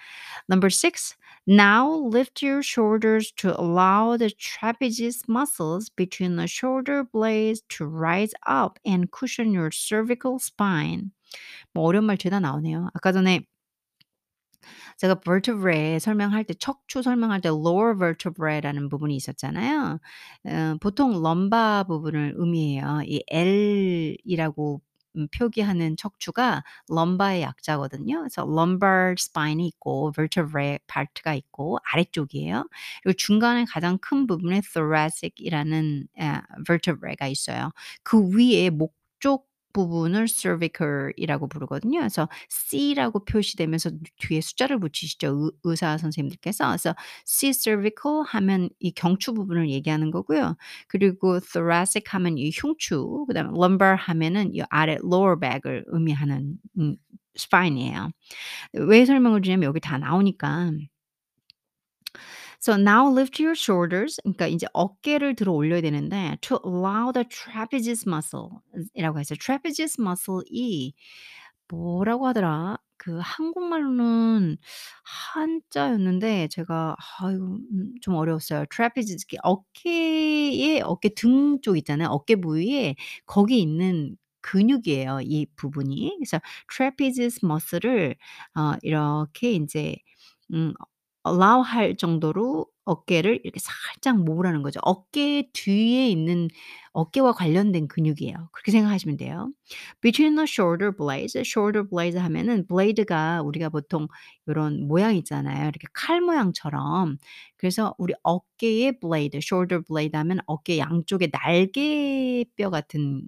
Number 0.48 0.70
6. 0.70 1.14
Now 1.46 2.08
lift 2.08 2.42
your 2.42 2.62
shoulders 2.62 3.32
to 3.36 3.50
allow 3.60 4.16
the 4.16 4.32
trapezius 4.34 5.28
muscles 5.28 5.90
between 5.94 6.36
the 6.36 6.46
shoulder 6.48 7.04
blades 7.04 7.60
to 7.76 7.84
rise 7.84 8.32
up 8.48 8.80
and 8.86 9.10
cushion 9.12 9.52
your 9.52 9.68
cervical 9.70 10.38
spine. 10.40 11.12
뭐 11.74 11.84
어려운 11.84 12.06
말 12.06 12.16
죄다 12.16 12.40
나오네요. 12.40 12.88
아까 12.94 13.12
전에 13.12 13.44
제가 14.98 15.20
vertebrae 15.20 15.98
설명할 16.00 16.44
때 16.44 16.54
척추 16.54 17.02
설명할 17.02 17.40
때 17.40 17.48
lower 17.48 17.96
vertebrae라는 17.98 18.88
부분이 18.88 19.14
있었잖아요. 19.16 19.98
어 20.46 20.76
보통 20.80 21.12
lumbar 21.24 21.84
부분을 21.86 22.34
의미해요. 22.36 23.00
이 23.04 23.22
L이라고 23.30 24.80
음 25.16 25.26
표기하는 25.36 25.96
척추가 25.96 26.62
lumbar의 26.88 27.42
약자거든요. 27.42 28.18
그래서 28.20 28.42
lumbar 28.42 29.14
spine이 29.18 29.66
있고 29.68 30.12
vertebrae 30.12 30.78
part가 30.86 31.34
있고 31.34 31.78
아래쪽이에요. 31.92 32.68
그리고 33.02 33.16
중간에 33.16 33.64
가장 33.64 33.98
큰 33.98 34.26
부분에 34.26 34.60
thoracic이라는 34.72 36.06
아 36.20 36.42
vertebrae가 36.66 37.26
있어요. 37.26 37.70
그 38.02 38.18
위에 38.36 38.70
목 38.70 38.94
쪽 39.22 39.49
부분을 39.72 40.28
cervical이라고 40.28 41.48
부르거든요. 41.48 42.00
그래서 42.00 42.28
C라고 42.48 43.24
표시되면서 43.24 43.90
뒤에 44.18 44.40
숫자를 44.40 44.78
붙이시죠, 44.80 45.28
의 45.28 45.50
의사 45.64 45.96
선생님들께서. 45.98 46.66
그래서 46.68 46.94
C 47.24 47.52
cervical 47.52 48.24
하면 48.26 48.68
이 48.80 48.92
경추 48.92 49.34
부분을 49.34 49.70
얘기하는 49.70 50.10
거고요. 50.10 50.56
그리고 50.88 51.40
thoracic 51.40 52.04
하면 52.08 52.38
이 52.38 52.50
흉추, 52.54 53.24
그다음에 53.28 53.50
lumbar 53.54 53.96
하면은 53.96 54.54
이 54.54 54.62
아래 54.70 54.94
lower 55.04 55.38
back을 55.40 55.84
의미하는 55.88 56.56
음 56.78 56.96
spine이에요. 57.36 58.10
왜 58.74 59.04
설명을 59.06 59.40
드리냐면 59.42 59.68
여기 59.68 59.80
다 59.80 59.98
나오니까. 59.98 60.72
So 62.60 62.74
now 62.76 63.08
lift 63.10 63.40
your 63.42 63.54
shoulders. 63.56 64.20
그러니까 64.22 64.46
이제 64.46 64.66
어깨를 64.74 65.34
들어 65.34 65.52
올려야 65.52 65.80
되는데 65.80 66.36
to 66.42 66.58
allow 66.64 67.12
the 67.12 67.24
trapezius 67.28 68.04
muscle 68.06 68.50
이라고 68.94 69.18
해서 69.18 69.34
trapezius 69.34 69.96
muscle이 70.00 70.92
뭐라고 71.68 72.26
하더라? 72.28 72.78
그 72.98 73.18
한국말로는 73.22 74.58
한자였는데 75.04 76.48
제가 76.48 76.96
아이고 77.20 77.58
음좀 77.72 78.14
어려웠어요. 78.14 78.66
trapezius 78.74 79.24
어깨의 79.42 80.82
어깨 80.82 81.08
등 81.10 81.60
쪽 81.62 81.78
있잖아요. 81.78 82.08
어깨 82.10 82.36
부위에 82.36 82.96
거기 83.26 83.60
있는 83.60 84.16
근육이에요, 84.42 85.20
이 85.22 85.46
부분이. 85.56 86.16
그래서 86.18 86.40
trapezius 86.74 87.40
muscle을 87.44 88.16
어 88.56 88.74
이렇게 88.82 89.52
인제 89.52 89.96
음 90.52 90.74
allow 91.26 91.62
할 91.62 91.96
정도로 91.96 92.66
어깨를 92.84 93.40
이렇게 93.44 93.60
살짝 93.60 94.18
모으라는 94.24 94.62
거죠. 94.62 94.80
어깨 94.82 95.48
뒤에 95.52 96.08
있는 96.08 96.48
어깨와 96.92 97.32
관련된 97.32 97.86
근육이에요. 97.88 98.48
그렇게 98.52 98.72
생각하시면 98.72 99.16
돼요. 99.16 99.52
Between 100.00 100.34
the 100.34 100.44
shoulder 100.48 100.90
blades, 100.96 101.38
shoulder 101.38 101.88
blades 101.88 102.18
하면은 102.20 102.66
blade가 102.66 103.42
우리가 103.42 103.68
보통 103.68 104.08
요런 104.48 104.88
모양 104.88 105.14
있잖아요. 105.16 105.64
이렇게 105.68 105.86
칼 105.92 106.20
모양처럼. 106.20 107.18
그래서 107.56 107.94
우리 107.98 108.14
어깨의 108.24 108.98
blade, 109.00 109.36
shoulder 109.38 109.84
blade 109.86 110.16
하면 110.18 110.38
어깨 110.46 110.78
양쪽에 110.78 111.28
날개뼈 111.32 112.70
같은 112.70 113.22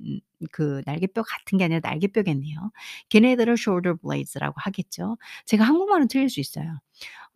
그 0.50 0.82
날개뼈 0.86 1.22
같은 1.22 1.58
게 1.58 1.64
아니라 1.64 1.80
날개뼈겠네요. 1.84 2.72
걔네들을 3.10 3.52
shoulder 3.58 3.96
blades라고 4.02 4.54
하겠죠. 4.56 5.16
제가 5.46 5.62
한국말은 5.64 6.08
틀릴 6.08 6.28
수 6.30 6.40
있어요. 6.40 6.80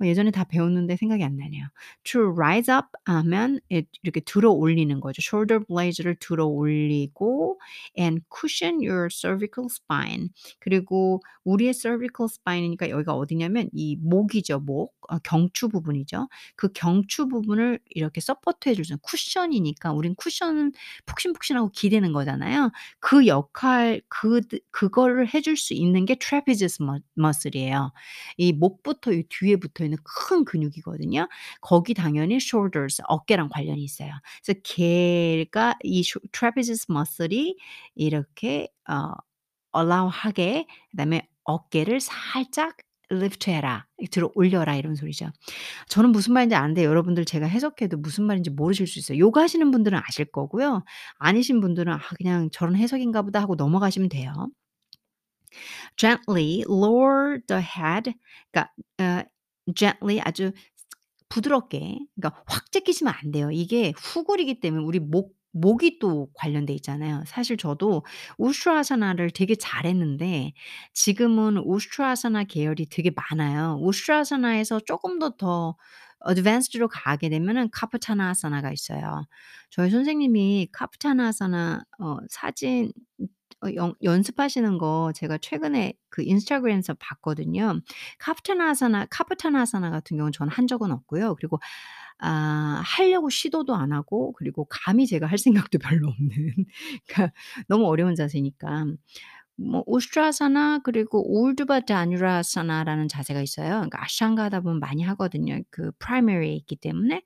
어 0.03 0.07
예전에 0.07 0.31
다 0.31 0.45
배웠는데 0.45 0.97
생각이 0.97 1.25
안 1.25 1.37
나네요. 1.37 1.67
To 2.05 2.33
rise 2.35 2.73
up 2.73 2.87
하면 3.07 3.61
이 3.71 3.83
이렇게 4.03 4.21
들어 4.21 4.51
올리는 4.53 5.01
거죠. 5.01 5.21
shoulder 5.23 5.65
blade를 5.67 6.17
들어 6.21 6.47
올리고 6.47 7.59
and 7.99 8.23
cushion 8.35 8.77
your 8.87 9.09
cervical 9.11 9.69
spine. 9.71 10.29
그리고 10.61 11.21
우리의 11.45 11.73
cervical 11.75 12.29
spine이니까 12.31 12.91
여기가 12.91 13.15
어디냐면 13.15 13.69
이 13.73 13.97
목이죠, 13.97 14.61
목. 14.61 14.95
어 15.09 15.19
경추 15.21 15.69
부분이죠. 15.69 16.29
그 16.57 16.69
경추 16.75 17.29
부분을 17.29 17.79
이렇게 17.91 18.21
서포트해 18.21 18.75
있는 18.75 18.99
쿠션이니까 19.03 19.93
우린 19.93 20.15
쿠션은 20.17 20.73
푹신푹신하고 21.07 21.71
기대는 21.71 22.13
거잖아요. 22.13 22.71
그 23.01 23.27
역할 23.29 24.03
그드 24.09 24.59
그거를 24.73 25.33
해줄 25.33 25.57
수 25.57 25.75
있는 25.75 26.05
게머 26.07 26.99
머슬이에요. 27.15 27.93
이 28.37 28.53
목부터 28.53 29.13
이 29.13 29.25
뒤에 29.29 29.57
붙어 29.57 29.85
있는 29.87 29.99
큰 30.05 30.45
근육이거든요. 30.45 31.29
거기 31.63 31.95
당연히 31.95 32.37
shoulders 32.37 33.03
어깨랑 33.09 33.49
관련이 33.51 33.83
있어요. 33.85 34.13
그래서 34.45 34.61
걔가 34.65 35.77
이쇼 35.85 36.21
trapezius 36.33 36.87
muscle이 36.91 37.57
이렇게 37.97 38.69
어 38.91 39.13
allow 39.77 40.09
하게 40.11 40.67
그다음에 40.93 41.29
"어깨를 41.45 42.01
살짝 42.01 42.77
lift 43.13 43.51
해라. 43.51 43.87
들어 44.11 44.31
올려라." 44.35 44.77
이런 44.77 44.95
소리죠. 44.97 45.31
저는 45.89 46.13
무슨 46.13 46.35
말인지 46.35 46.55
아는데 46.57 46.85
여러분들 46.85 47.25
제가 47.27 47.47
해석해도 47.47 47.99
무슨 47.99 48.25
말인지 48.27 48.51
모르실 48.51 48.87
수 48.89 48.99
있어요. 49.01 49.19
요가 49.21 49.43
하시는 49.43 49.71
분들은 49.73 49.99
아실 50.09 50.27
거고요. 50.27 50.85
아니신 51.19 51.61
분들은 51.61 51.93
'아 51.95 52.01
그냥 52.19 52.51
저런 52.53 52.77
해석인가 52.77 53.23
보다.' 53.23 53.41
하고 53.43 53.57
넘어가시면 53.57 54.09
돼요. 54.11 54.33
Gently 55.97 56.65
lower 56.69 57.39
the 57.49 57.61
head 57.63 58.15
그러니까 58.53 58.71
어 59.01 59.25
gently 59.75 60.21
아주 60.25 60.53
부드럽게 61.29 61.99
그러니까 62.17 62.43
확 62.47 62.71
제끼시면 62.73 63.13
안 63.23 63.33
돼요. 63.33 63.51
이게 63.53 63.93
후굴이기 63.97 64.61
때문에 64.61 64.85
우리 64.85 65.01
목 65.01 65.35
목이 65.53 65.99
또 66.01 66.29
관련돼 66.35 66.75
있잖아요. 66.75 67.25
사실 67.27 67.57
저도 67.57 68.05
우스트라사나를 68.39 69.31
되게 69.31 69.55
잘했는데 69.57 70.53
지금은 70.95 71.59
우스트라사나 71.59 72.45
계열이 72.45 72.87
되게 72.91 73.11
많아요. 73.17 73.79
우스트라사나에서 73.83 74.81
쪼끔 74.81 75.19
더더 75.19 75.77
어드밴스드로 76.21 76.89
가게 76.89 77.29
되면은 77.31 77.71
카프타나사나가 77.73 78.73
있어요. 78.73 79.27
저희 79.71 79.91
선생님이 79.91 80.69
카프타나사나 80.73 81.83
어 82.01 82.17
사진 82.29 82.93
어연 83.65 83.95
연습하시는 84.03 84.79
거 84.79 85.13
제가 85.15 85.39
최근에 85.39 85.95
그 86.11 86.23
인스타그램에서 86.23 86.95
봤거든요. 86.99 87.81
카프타나사나 88.19 89.07
카프타나사나 89.11 89.91
같은 89.91 90.17
경우는 90.19 90.33
저는 90.33 90.53
한 90.53 90.67
적은 90.67 90.91
없고요. 90.93 91.35
그리고 91.37 91.59
아 92.19 92.83
하려고 92.85 93.31
시도도 93.31 93.75
안 93.75 93.93
하고 93.93 94.33
그리고 94.35 94.67
감히 94.71 95.07
제가 95.07 95.27
할 95.27 95.39
생각도 95.39 95.79
별로 96.05 96.09
없는 96.09 96.31
그러니까 97.09 97.33
너무 97.69 97.87
어려운 97.89 98.15
자세니까. 98.15 98.87
뭐 99.59 99.83
우스트라사나 99.87 100.81
그리고 100.85 101.25
울드바 101.43 101.81
다뉴라사나라는 101.81 103.09
자세가 103.09 103.41
있어요. 103.43 103.69
그러니까 103.71 104.03
아시탄가 104.05 104.45
하다 104.45 104.61
보면 104.61 104.81
많이 104.81 105.03
하거든요. 105.03 105.59
그 105.71 105.93
프라이머리에 105.99 106.53
있기 106.57 106.77
때문에 106.77 107.23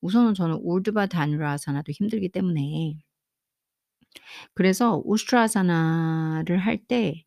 우선은 0.00 0.34
저는 0.34 0.60
울드바 0.62 1.06
다뉴라사나도 1.06 1.92
힘들기 1.92 2.30
때문에 2.30 2.96
그래서 4.54 5.02
우스트라사나를 5.04 6.58
할 6.58 6.78
때 6.88 7.24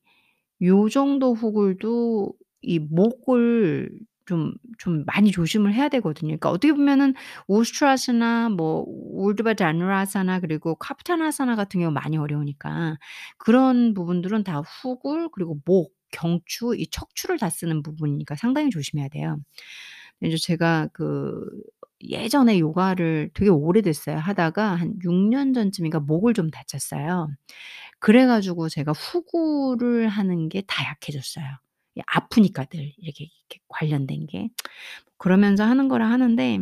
요 0.62 0.90
정도 0.90 1.34
후굴도 1.34 2.34
이 2.62 2.80
목을 2.80 3.90
좀 4.26 4.54
좀 4.80 5.06
많이 5.06 5.32
조심을 5.32 5.74
해야 5.74 5.90
되거든요. 5.90 6.28
그러니까 6.30 6.50
어떻게 6.52 6.72
보면은 6.74 7.14
우스트라사나 7.48 8.50
뭐 8.50 8.86
울드바 8.88 9.56
다누라사나 9.56 10.40
그리고 10.42 10.76
카프타나사나 10.76 11.56
같은 11.56 11.80
경우는 11.80 11.94
많이 11.96 12.18
어려우니까 12.18 12.98
그런 13.40 13.94
부분들은 13.96 14.44
다 14.44 14.60
후굴 14.62 15.30
그리고 15.32 15.58
목, 15.66 15.94
경추, 16.12 16.76
이 16.78 16.88
척추를 16.92 17.40
다 17.40 17.50
쓰는 17.50 17.82
부분이니까 17.84 18.36
상당히 18.36 18.70
조심해야 18.70 19.08
돼요. 19.10 19.38
이제 20.22 20.38
제가 20.38 20.90
그 20.94 21.46
예전에 22.02 22.60
요가를 22.60 23.32
되게 23.34 23.50
오래됐어요. 23.52 24.18
하다가 24.18 24.76
한 24.76 24.96
6 25.04 25.14
년 25.30 25.54
전쯤인가 25.54 26.00
목을 26.02 26.34
좀 26.34 26.50
다쳤어요. 26.52 27.30
그래 28.00 28.26
가지고 28.28 28.70
제가 28.70 28.92
후구를 28.94 30.08
하는 30.10 30.50
게 30.50 30.62
다 30.68 30.84
약해졌어요. 30.86 31.46
이 31.96 32.02
아프니까 32.08 32.66
늘 32.66 32.94
이렇게 32.98 33.26
이렇게 33.26 33.60
관련된 33.70 34.28
게. 34.28 34.50
그러면서 35.18 35.66
하는 35.66 35.88
거라 35.90 36.10
하는데 36.12 36.60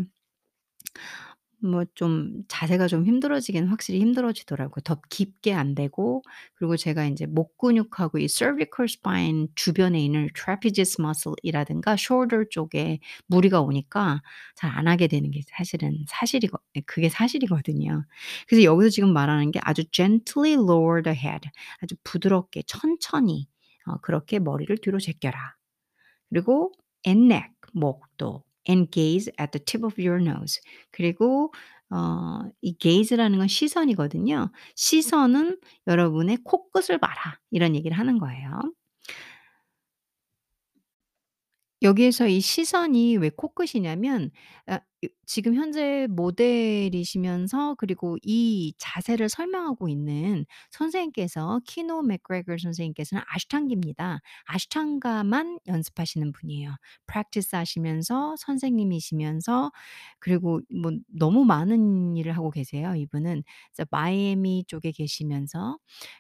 뭐 1.72 1.86
좀 1.96 2.44
자세가 2.48 2.88
좀 2.88 3.06
힘들어지긴 3.06 3.68
확실히 3.68 4.00
힘들어지더라고요. 4.02 4.82
더 4.84 5.00
깊게 5.10 5.54
안 5.54 5.76
되고 5.76 6.22
그리고 6.56 6.78
제가 6.78 7.06
인제 7.06 7.26
목 7.28 7.58
근육하고 7.58 8.20
이 8.20 8.28
cervical 8.28 8.86
spine 8.90 9.48
주변에 9.56 10.00
있는 10.04 10.28
trapezius 10.36 10.98
muscle이라든가 11.02 11.94
shoulder 11.94 12.46
쪽에 12.50 13.00
무리가 13.28 13.62
오니까 13.62 14.22
잘 14.56 14.72
안 14.76 14.88
하게 14.88 15.08
되는 15.08 15.32
게 15.32 15.42
사실은 15.48 16.04
사실이거 16.08 16.58
예 16.76 16.82
그게 16.82 17.10
사실이거든요. 17.10 18.06
그래서 18.48 18.64
여기서 18.64 18.90
지금 18.90 19.14
말하는 19.14 19.52
게 19.52 19.60
아주 19.64 19.84
gently 19.92 20.54
lower 20.54 21.02
the 21.04 21.18
head 21.18 21.50
아주 21.82 21.96
부드럽게 22.04 22.64
천천히 22.68 23.48
어 23.88 23.98
그렇게 24.02 24.40
머리를 24.40 24.76
뒤로 24.80 25.00
제껴라. 25.00 25.56
그리고 26.32 26.74
and 27.08 27.26
neck 27.34 27.52
목도 27.74 28.45
and 28.70 28.90
gaze 28.92 29.30
at 29.40 29.52
the 29.52 29.64
tip 29.64 29.84
of 29.86 29.96
your 30.02 30.22
nose. 30.24 30.60
그리고 30.92 31.54
어 31.92 32.50
이 32.62 32.76
gaze라는 32.80 33.38
건 33.40 33.48
시선이거든요. 33.48 34.52
시선은 34.76 35.60
여러분의 35.88 36.38
코끝을 36.44 36.98
봐라. 37.00 37.40
이런 37.52 37.76
얘기를 37.76 37.98
하는 37.98 38.18
거예요. 38.20 38.50
여기에서 41.86 42.28
이 42.28 42.42
시선이 42.42 43.18
왜 43.18 43.30
코끝이냐면 43.30 44.32
아 44.68 44.80
이 45.02 45.10
지금 45.26 45.56
현재 45.56 46.08
모델이시면서 46.10 47.76
그리고 47.76 48.18
이 48.24 48.74
자세를 48.78 49.28
설명하고 49.30 49.90
있는 49.90 50.46
선생님께서 50.72 51.62
키노 51.66 52.04
맥그레거 52.04 52.56
선생님께서는 52.58 53.24
Ashtangi입니다. 53.28 54.20
Ashtanga만 54.46 55.60
연습하시는 55.68 56.32
분이에요. 56.32 56.76
practice 57.08 57.58
하시면서 57.58 58.36
선생님이시면서 58.40 59.72
그리고 60.20 60.62
뭐 60.82 60.92
너무 61.08 61.44
많은 61.46 62.16
일을 62.18 62.32
하고 62.38 62.52
계세요, 62.52 62.96
이분은. 62.96 63.44
마이애미 63.92 64.66
쪽에 64.68 64.92
계시면서 64.92 65.78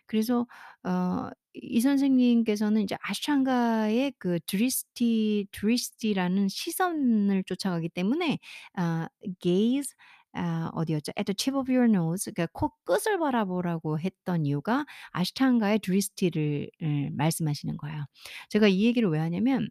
그래서 0.07 0.47
어 0.83 1.29
이 1.61 1.79
선생님께서는 1.81 2.81
이제 2.83 2.97
Ashtanga의 3.01 4.13
그 4.19 4.39
drishti 4.47 5.47
drishti라는 5.51 6.49
시선을 6.49 7.43
쫓아가기 7.45 7.89
때문에 7.89 8.39
아 8.75 9.07
gaze 9.39 9.95
아 10.33 10.69
어디였죠? 10.73 11.13
"At 11.17 11.25
the 11.25 11.35
tip 11.35 11.57
of 11.57 11.71
your 11.71 11.89
nose." 11.89 12.31
그러니까 12.33 12.51
코 12.53 12.71
끝을 12.83 13.17
바라보라고 13.19 13.99
했던 13.99 14.45
이유가 14.45 14.85
아시탄가의 15.11 15.79
드리스티를 15.79 16.69
을 16.83 17.11
말씀하시는 17.13 17.77
거예요. 17.77 18.05
제가 18.49 18.67
이 18.67 18.83
얘기를 18.85 19.09
왜 19.09 19.19
하냐면 19.19 19.69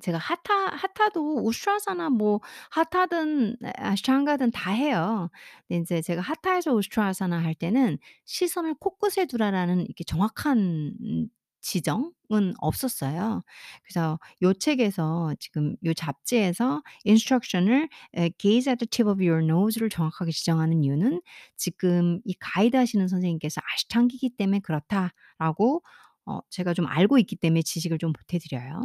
제가 0.00 0.18
하타 0.18 0.52
하타도 0.76 1.44
우스트라사나 1.46 2.10
뭐 2.10 2.40
하타든 2.70 3.56
아시탄가든 3.78 4.50
다 4.52 4.70
해요. 4.72 5.30
근데 5.68 5.78
인제 5.78 6.02
제가 6.02 6.20
하타에서 6.22 6.72
우스트라사나 6.74 7.42
할 7.42 7.54
때는 7.54 7.98
"시선을 8.24 8.74
코끝에 8.80 9.26
두라."라는 9.26 9.82
이렇게 9.84 10.04
정확한 10.04 10.94
음 11.00 11.26
지정은 11.60 12.54
없었어요. 12.58 13.42
그래서 13.84 14.18
요 14.42 14.52
책에서 14.52 15.34
지금 15.40 15.76
요 15.86 15.94
잡지에서 15.94 16.82
인스트럭션을 17.04 17.88
에 18.14 18.30
"Gaze 18.38 18.70
at 18.70 18.78
the 18.84 18.88
tip 18.88 19.08
of 19.10 19.22
your 19.26 19.42
nose."를 19.44 19.88
정확하게 19.90 20.30
지정하는 20.32 20.82
이유는 20.84 21.22
지금 21.56 22.20
이 22.24 22.34
가이드 22.38 22.76
하시는 22.76 23.06
선생님께서 23.08 23.60
"아시탄기이기 23.74 24.36
때문에 24.36 24.60
그렇다."라고 24.60 25.82
어 26.26 26.40
제가 26.50 26.74
좀 26.74 26.86
알고 26.86 27.18
있기 27.18 27.36
때문에 27.36 27.62
지식을 27.62 27.98
좀 27.98 28.12
보태 28.12 28.38
드려요. 28.38 28.84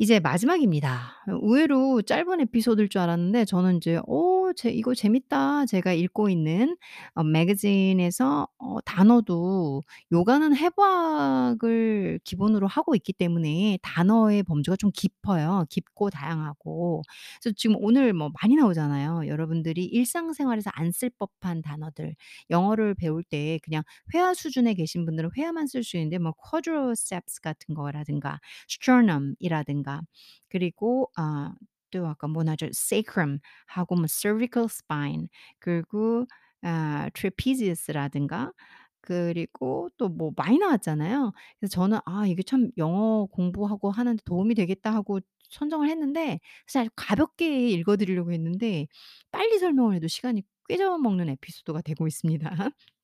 이제 0.00 0.20
마지막입니다. 0.20 1.24
의외로 1.26 2.02
짧은 2.02 2.40
에피소드일 2.42 2.88
줄 2.88 3.00
알았는데 3.00 3.44
저는 3.46 3.74
인제 3.76 4.00
'어 4.06 4.52
재 4.56 4.70
이거 4.70 4.94
재밌다.' 4.94 5.66
제가 5.66 5.92
읽고 5.92 6.28
있는 6.28 6.76
어 7.14 7.24
매거진에서 7.24 8.46
어 8.58 8.80
단어도 8.82 9.82
요가는 10.12 10.54
해부학을 10.56 12.20
기본으로 12.24 12.68
하고 12.68 12.94
있기 12.94 13.12
때문에 13.12 13.78
단어의 13.82 14.44
범주가 14.44 14.76
좀 14.76 14.90
깊어요. 14.94 15.64
깊고 15.68 16.10
다양하고. 16.10 17.02
그래서 17.42 17.54
지금 17.56 17.74
오늘 17.80 18.12
뭐 18.12 18.30
많이 18.40 18.54
나오잖아요. 18.56 19.26
여러분들이 19.26 19.84
일상생활에서 19.84 20.70
안 20.74 20.92
쓸 20.92 21.10
법한 21.18 21.60
단어들. 21.62 22.14
영어를 22.50 22.94
배울 22.94 23.22
때 23.24 23.58
그냥 23.62 23.82
회화 24.14 24.32
수준에 24.34 24.74
계신 24.74 25.04
분들은 25.04 25.30
회화만 25.36 25.66
쓸 25.66 25.82
수 25.84 25.96
있는데 25.98 26.18
뭐 26.18 26.32
quadriceps 26.50 27.40
같은 27.42 27.74
거라든가 27.74 28.40
sternum이라든가 28.70 29.87
스파인이라든가 29.88 30.02
그리고 30.48 31.10
아 31.16 31.54
또 31.90 32.06
아까 32.06 32.28
뭐 32.28 32.44
나죠? 32.44 32.66
sacrum 32.66 33.38
하고 33.66 33.96
뭐 33.96 34.06
cervical 34.08 34.66
spine 34.70 35.28
그리고 35.58 36.26
아 36.62 37.08
trapezius라든가 37.14 38.52
그리고 39.00 39.88
또 39.96 40.08
뭐 40.10 40.32
많이 40.36 40.58
나왔잖아요. 40.58 41.32
그래서 41.60 41.70
저는 41.72 41.98
'아 42.04 42.26
이게 42.26 42.42
참 42.42 42.70
영어 42.76 43.26
공부하고 43.32 43.90
하는데 43.90 44.20
도움이 44.26 44.54
되겠다.' 44.54 44.92
하고 44.94 45.20
선정을 45.50 45.88
했는데 45.88 46.40
사실 46.66 46.90
가볍게 46.96 47.70
읽어 47.70 47.96
드리려고 47.96 48.32
했는데 48.32 48.86
빨리 49.30 49.58
설명을 49.58 49.94
해도 49.96 50.08
시간이 50.08 50.42
꽤 50.68 50.76
잡아먹는 50.76 51.28
에피소드가 51.30 51.80
되고 51.82 52.06
있습니다. 52.06 52.50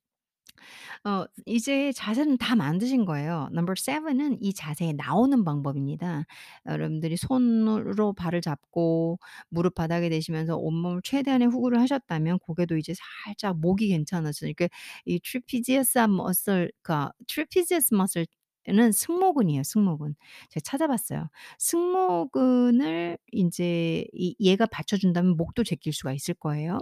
어 1.04 1.24
이제 1.46 1.92
자세는 1.92 2.38
다 2.38 2.56
만드신 2.56 3.04
거예요. 3.04 3.48
넘버 3.52 3.74
7 3.74 4.06
은 4.20 4.38
이 4.40 4.52
자세에 4.54 4.92
나오는 4.94 5.44
방법입니다. 5.44 6.24
여러분들이 6.66 7.16
손으로 7.16 8.12
발을 8.14 8.40
잡고 8.40 9.18
무릎 9.48 9.74
바닥에 9.74 10.08
대시면서 10.08 10.56
온몸을 10.56 11.02
최대한의 11.02 11.48
후굴을 11.48 11.80
하셨다면 11.80 12.38
고개도 12.40 12.76
이제 12.78 12.94
살짝 13.24 13.58
목이 13.60 13.88
괜찮아서 13.88 14.46
이렇게 14.46 14.68
이 15.06 15.20
trapezius 15.20 15.98
muscle 16.08 16.70
그러니까 16.82 17.12
trapezius 17.28 17.94
muscle 17.94 18.26
은 18.68 18.92
승모근이에요, 18.92 19.62
승모근. 19.62 20.14
제가 20.50 20.62
찾아봤어요. 20.64 21.28
승모근을 21.58 23.18
인제 23.32 24.06
이 24.12 24.34
얘가 24.40 24.66
받쳐 24.66 24.96
준다면 24.96 25.36
목도 25.36 25.64
제낄 25.64 25.92
수가 25.92 26.12
있을 26.12 26.34
거예요. 26.34 26.78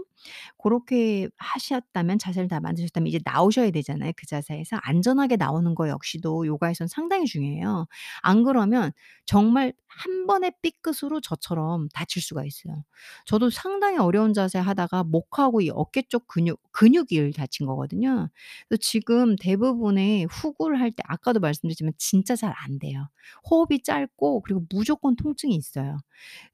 고렇게 0.56 1.28
하셨다면 1.36 2.18
자세를 2.18 2.48
다 2.48 2.60
만드셨다면 2.60 3.06
이제 3.08 3.18
나오셔야 3.24 3.70
되잖아요, 3.70 4.12
그 4.16 4.26
자세에서. 4.26 4.76
안전하게 4.82 5.36
나오는 5.36 5.74
거 5.74 5.88
역시도 5.88 6.46
요가에선 6.46 6.88
상당히 6.88 7.26
중요해요. 7.26 7.86
안 8.22 8.42
그러면 8.44 8.92
정말 9.26 9.72
한 9.86 10.26
번의 10.26 10.52
삐끗으로 10.62 11.20
저처럼 11.20 11.88
다칠 11.92 12.22
수가 12.22 12.44
있어요. 12.44 12.84
저도 13.26 13.50
상당히 13.50 13.98
어려운 13.98 14.32
자세 14.32 14.58
하다가 14.58 15.04
목하고 15.04 15.60
이 15.60 15.70
어깨 15.70 16.02
쪽 16.02 16.26
근육 16.28 16.60
근육을 16.72 17.32
다친 17.34 17.66
거거든요. 17.66 18.28
그래서 18.68 18.80
지금 18.80 19.36
대부분의 19.36 20.26
후구를 20.26 20.80
할 20.80 20.92
때 20.92 21.02
아까도 21.06 21.40
말씀드렸 21.40 21.71
지만 21.74 21.92
진짜 21.98 22.36
잘 22.36 22.52
안 22.56 22.78
돼요. 22.78 23.08
호흡이 23.50 23.82
짧고 23.82 24.42
그리고 24.42 24.64
무조건 24.70 25.16
통증이 25.16 25.54
있어요. 25.56 25.98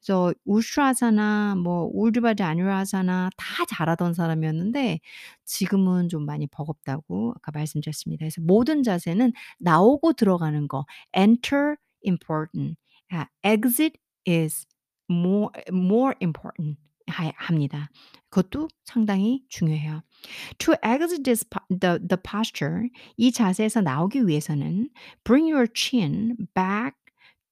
그래서 0.01 0.33
우슈아사나 0.45 1.57
뭐 1.57 1.91
울드바디 1.93 2.43
아뉴라사나 2.43 3.31
다 3.37 3.65
잘하던 3.69 4.15
사람이었는데 4.15 5.01
지금은 5.45 6.09
좀 6.09 6.25
많이 6.27 6.47
버겁다고 6.47 7.33
아까 7.37 7.53
말씀드렸습니다. 7.53 8.21
그래서 8.23 8.41
모든 8.43 8.83
자세는 8.83 9.33
나오고 9.59 10.15
들어가는 10.15 10.69
거 10.69 10.87
enter 11.17 11.77
important 12.07 12.77
아 13.11 13.27
exit 13.45 13.99
is 14.27 14.67
more 15.11 15.51
more 15.71 16.15
important 16.23 16.79
하 17.09 17.31
합니다. 17.37 17.90
그것도 18.31 18.68
상당히 18.85 19.42
중요해요. 19.49 20.03
To 20.59 20.75
exit 20.83 21.23
this 21.23 21.44
the 21.71 21.99
the 22.07 22.18
posture 22.23 22.88
이 23.16 23.33
자세에서 23.33 23.81
나오기 23.81 24.27
위해서는 24.27 24.90
bring 25.25 25.51
your 25.53 25.68
chin 25.75 26.37
back 26.55 26.94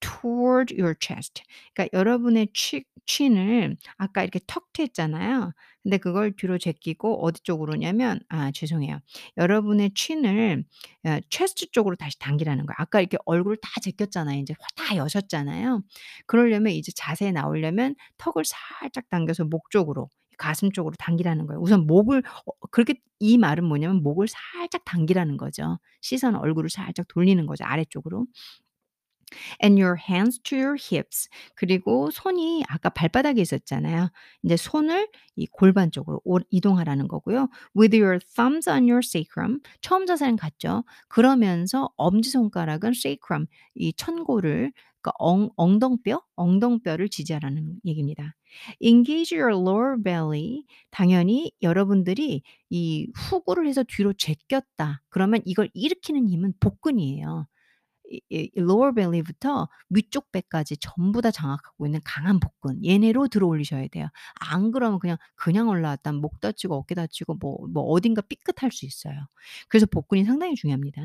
toward 0.00 0.74
your 0.74 0.94
chest. 1.00 1.42
그러니까 1.74 1.96
여러분의 1.96 2.48
치 2.54 2.84
chin을 3.06 3.76
아까 3.96 4.22
이렇게 4.22 4.40
턱 4.46 4.72
트였잖아요. 4.72 5.52
근데 5.86 5.98
그걸 5.98 6.32
뒤로 6.32 6.58
제끼고 6.58 7.24
어디 7.24 7.40
쪽으로냐면 7.44 8.18
아 8.28 8.50
죄송해요. 8.50 8.98
여러분의 9.36 9.92
chin을 9.94 10.64
어 11.06 11.18
chest 11.30 11.68
쪽으로 11.70 11.94
다시 11.94 12.18
당기라는 12.18 12.66
거예요. 12.66 12.74
아까 12.78 12.98
이렇게 12.98 13.18
얼굴 13.24 13.56
다 13.56 13.68
제꼈잖아요. 13.80 14.36
인제 14.40 14.54
다 14.74 14.96
여셨잖아요. 14.96 15.82
그러려면 16.26 16.72
이제 16.72 16.90
자세에 16.96 17.30
나오려면 17.30 17.94
턱을 18.18 18.42
살짝 18.44 19.08
당겨서 19.10 19.44
목 19.44 19.70
쪽으로 19.70 20.08
가슴 20.38 20.72
쪽으로 20.72 20.96
당기라는 20.98 21.46
거예요. 21.46 21.60
우선 21.60 21.86
목을 21.86 22.18
어 22.46 22.66
그렇게 22.72 22.94
이 23.20 23.38
말은 23.38 23.64
뭐냐면 23.64 24.02
목을 24.02 24.26
살짝 24.26 24.84
당기라는 24.84 25.36
거죠. 25.36 25.78
시선 26.00 26.34
얼굴을 26.34 26.68
살짝 26.68 27.06
돌리는 27.06 27.46
거죠, 27.46 27.64
아래쪽으로. 27.64 28.26
And 29.62 29.80
your 29.82 29.96
hands 29.98 30.40
to 30.44 30.56
your 30.58 30.76
hips. 30.80 31.28
그리고 31.54 32.10
손이 32.10 32.64
아까 32.68 32.88
발바닥에 32.90 33.40
있었잖아요. 33.40 34.10
인제 34.42 34.56
손을 34.56 35.08
이 35.36 35.46
골반 35.46 35.90
쪽으로 35.90 36.20
오 36.24 36.38
이동하라는 36.50 37.08
거고요. 37.08 37.48
with 37.76 37.96
your 37.96 38.18
thumbs 38.34 38.68
on 38.68 38.84
your 38.84 39.00
sacrum. 39.04 39.60
처음 39.80 40.06
자세는 40.06 40.36
같죠. 40.36 40.84
그러면서 41.08 41.90
엄지손가락은 41.96 42.90
sacrum 42.90 43.46
이 43.74 43.92
천골을 43.92 44.72
그러니까 45.02 45.12
엉 45.18 45.50
엉덩뼈, 45.56 46.20
엉덩뼈를 46.34 47.08
지지하라는 47.08 47.76
얘기입니다. 47.84 48.34
engage 48.80 49.36
your 49.38 49.52
lower 49.56 49.96
belly. 50.02 50.64
당연히 50.90 51.52
여러분들이 51.62 52.42
이 52.70 53.08
후구를 53.14 53.66
해서 53.68 53.84
뒤로 53.86 54.12
제꼈다. 54.12 55.02
그러면 55.08 55.42
이걸 55.44 55.70
일으키는 55.74 56.28
힘은 56.28 56.54
복근이에요. 56.60 57.46
Lower 58.58 58.92
belly부터 58.94 59.68
위쪽 59.90 60.30
배까지 60.32 60.76
전부 60.78 61.20
다 61.22 61.30
장악하고 61.30 61.86
있는 61.86 62.00
강한 62.04 62.40
복근 62.40 62.84
얘네로 62.84 63.28
들어 63.28 63.46
올리셔야 63.48 63.88
돼요. 63.88 64.08
안 64.40 64.70
그러면 64.70 64.98
그냥 64.98 65.16
그냥 65.34 65.68
올라왔다 65.68 66.12
목 66.12 66.40
다치고 66.40 66.74
어깨 66.76 66.94
다치고 66.94 67.34
뭐 67.36 67.66
뭐 67.72 67.82
어딘가 67.84 68.22
삐끗할 68.22 68.70
수 68.72 68.86
있어요. 68.86 69.26
그래서 69.68 69.86
복근이 69.86 70.24
상당히 70.24 70.54
중요합니다. 70.54 71.02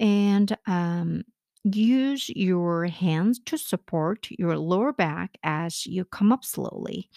And 0.00 0.54
um, 0.68 1.22
use 1.64 2.28
your 2.34 2.86
hands 2.86 3.40
to 3.46 3.56
support 3.56 4.28
your 4.38 4.56
lower 4.58 4.92
back 4.92 5.38
as 5.44 5.86
you 5.86 6.04
come 6.10 6.32
up 6.32 6.44
slowly. 6.44 7.08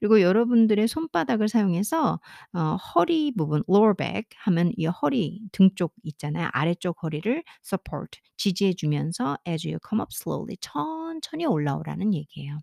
그리고 0.00 0.20
여러분들의 0.20 0.88
손바닥을 0.88 1.48
사용해서 1.48 2.20
어 2.54 2.76
허리 2.76 3.32
부분 3.32 3.62
lower 3.68 3.94
back 3.94 4.24
하면 4.44 4.72
이 4.76 4.86
허리 4.86 5.40
등 5.52 5.70
쪽 5.76 5.94
있잖아요. 6.04 6.48
아래쪽 6.52 7.02
허리를 7.02 7.42
support 7.64 8.20
지지해 8.36 8.74
주면서 8.74 9.38
as 9.48 9.66
you 9.66 9.78
come 9.88 10.00
up 10.02 10.10
slowly 10.12 10.56
천천히 10.60 11.46
올라오라는 11.46 12.14
얘기예요. 12.14 12.58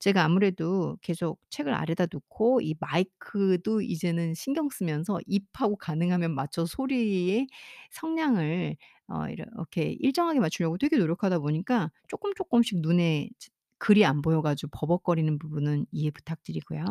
제가 0.00 0.24
아무래도 0.24 0.96
계속 1.02 1.40
책을 1.50 1.74
아래다 1.74 2.06
놓고 2.10 2.60
이 2.62 2.74
마이크도 2.80 3.82
이제는 3.82 4.34
신경 4.34 4.68
쓰면서 4.70 5.18
입하고 5.26 5.76
가능하면 5.76 6.34
맞춰 6.34 6.64
소리의 6.66 7.48
성량을 7.90 8.76
어 9.08 9.26
이렇게 9.28 9.96
일정하게 10.00 10.40
맞추려고 10.40 10.78
되게 10.78 10.96
노력하다 10.98 11.38
보니까 11.40 11.90
쪼끔 12.08 12.34
쪼끔씩 12.36 12.80
눈에 12.80 13.30
즈 13.38 13.50
글이 13.80 14.04
안 14.04 14.22
보여 14.22 14.42
가지고 14.42 14.70
버벅거리는 14.72 15.38
부분은 15.38 15.86
이해 15.92 16.10
부탁드리고요. 16.10 16.84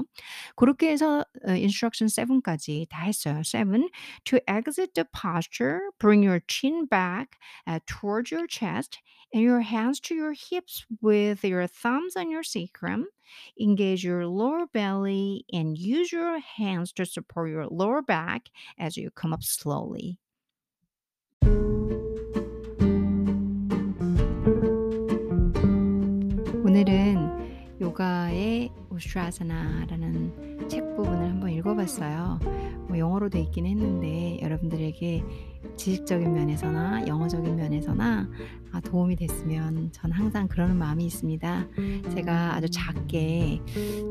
고렇게 0.56 0.90
해서 0.92 1.22
어 1.46 1.52
instruction 1.52 2.08
7 2.10 2.42
까지 2.42 2.88
다 2.90 3.04
했어요. 3.04 3.44
7 3.44 3.90
To 4.26 4.40
exit 4.48 4.94
the 4.96 5.06
posture, 5.14 5.80
bring 6.00 6.24
your 6.26 6.42
chin 6.48 6.88
back 6.88 7.38
uh, 7.68 7.80
towards 7.88 8.32
your 8.32 8.48
chest 8.48 9.00
and 9.34 9.44
your 9.44 9.62
hands 9.62 10.00
to 10.02 10.16
your 10.16 10.34
hips 10.34 10.86
with 11.02 11.44
your 11.46 11.68
thumbs 11.68 12.16
on 12.18 12.32
your 12.32 12.44
sacrum. 12.44 13.08
Engage 13.60 14.04
your 14.06 14.26
lower 14.28 14.66
belly 14.68 15.46
and 15.54 15.78
use 15.78 16.12
your 16.14 16.40
hands 16.40 16.94
to 16.94 17.06
support 17.06 17.50
your 17.50 17.68
lower 17.68 18.02
back 18.02 18.50
as 18.80 18.96
you 18.98 19.12
come 19.12 19.34
up 19.34 19.44
slowly. 19.44 20.18
오늘은 26.78 27.80
요가의 27.82 28.70
우슈아사나라는 28.92 30.68
책 30.70 30.96
부분을 30.96 31.28
한번 31.28 31.50
읽어봤어요. 31.50 32.40
뭐 32.88 33.00
영어로 33.00 33.30
돼 33.30 33.42
있긴 33.42 33.66
했는데 33.66 34.38
여러분들에게 34.44 35.24
지식적인 35.76 36.32
면에서나 36.32 37.08
영어적인 37.08 37.56
면에서나 37.56 38.30
아, 38.74 38.80
도움이 38.82 39.16
됐으면 39.16 39.90
전 39.92 40.12
항상 40.12 40.48
그러는 40.48 40.78
마음이 40.78 41.04
있습니다. 41.08 41.68
제가 42.14 42.54
아주 42.54 42.70
작게 42.70 43.60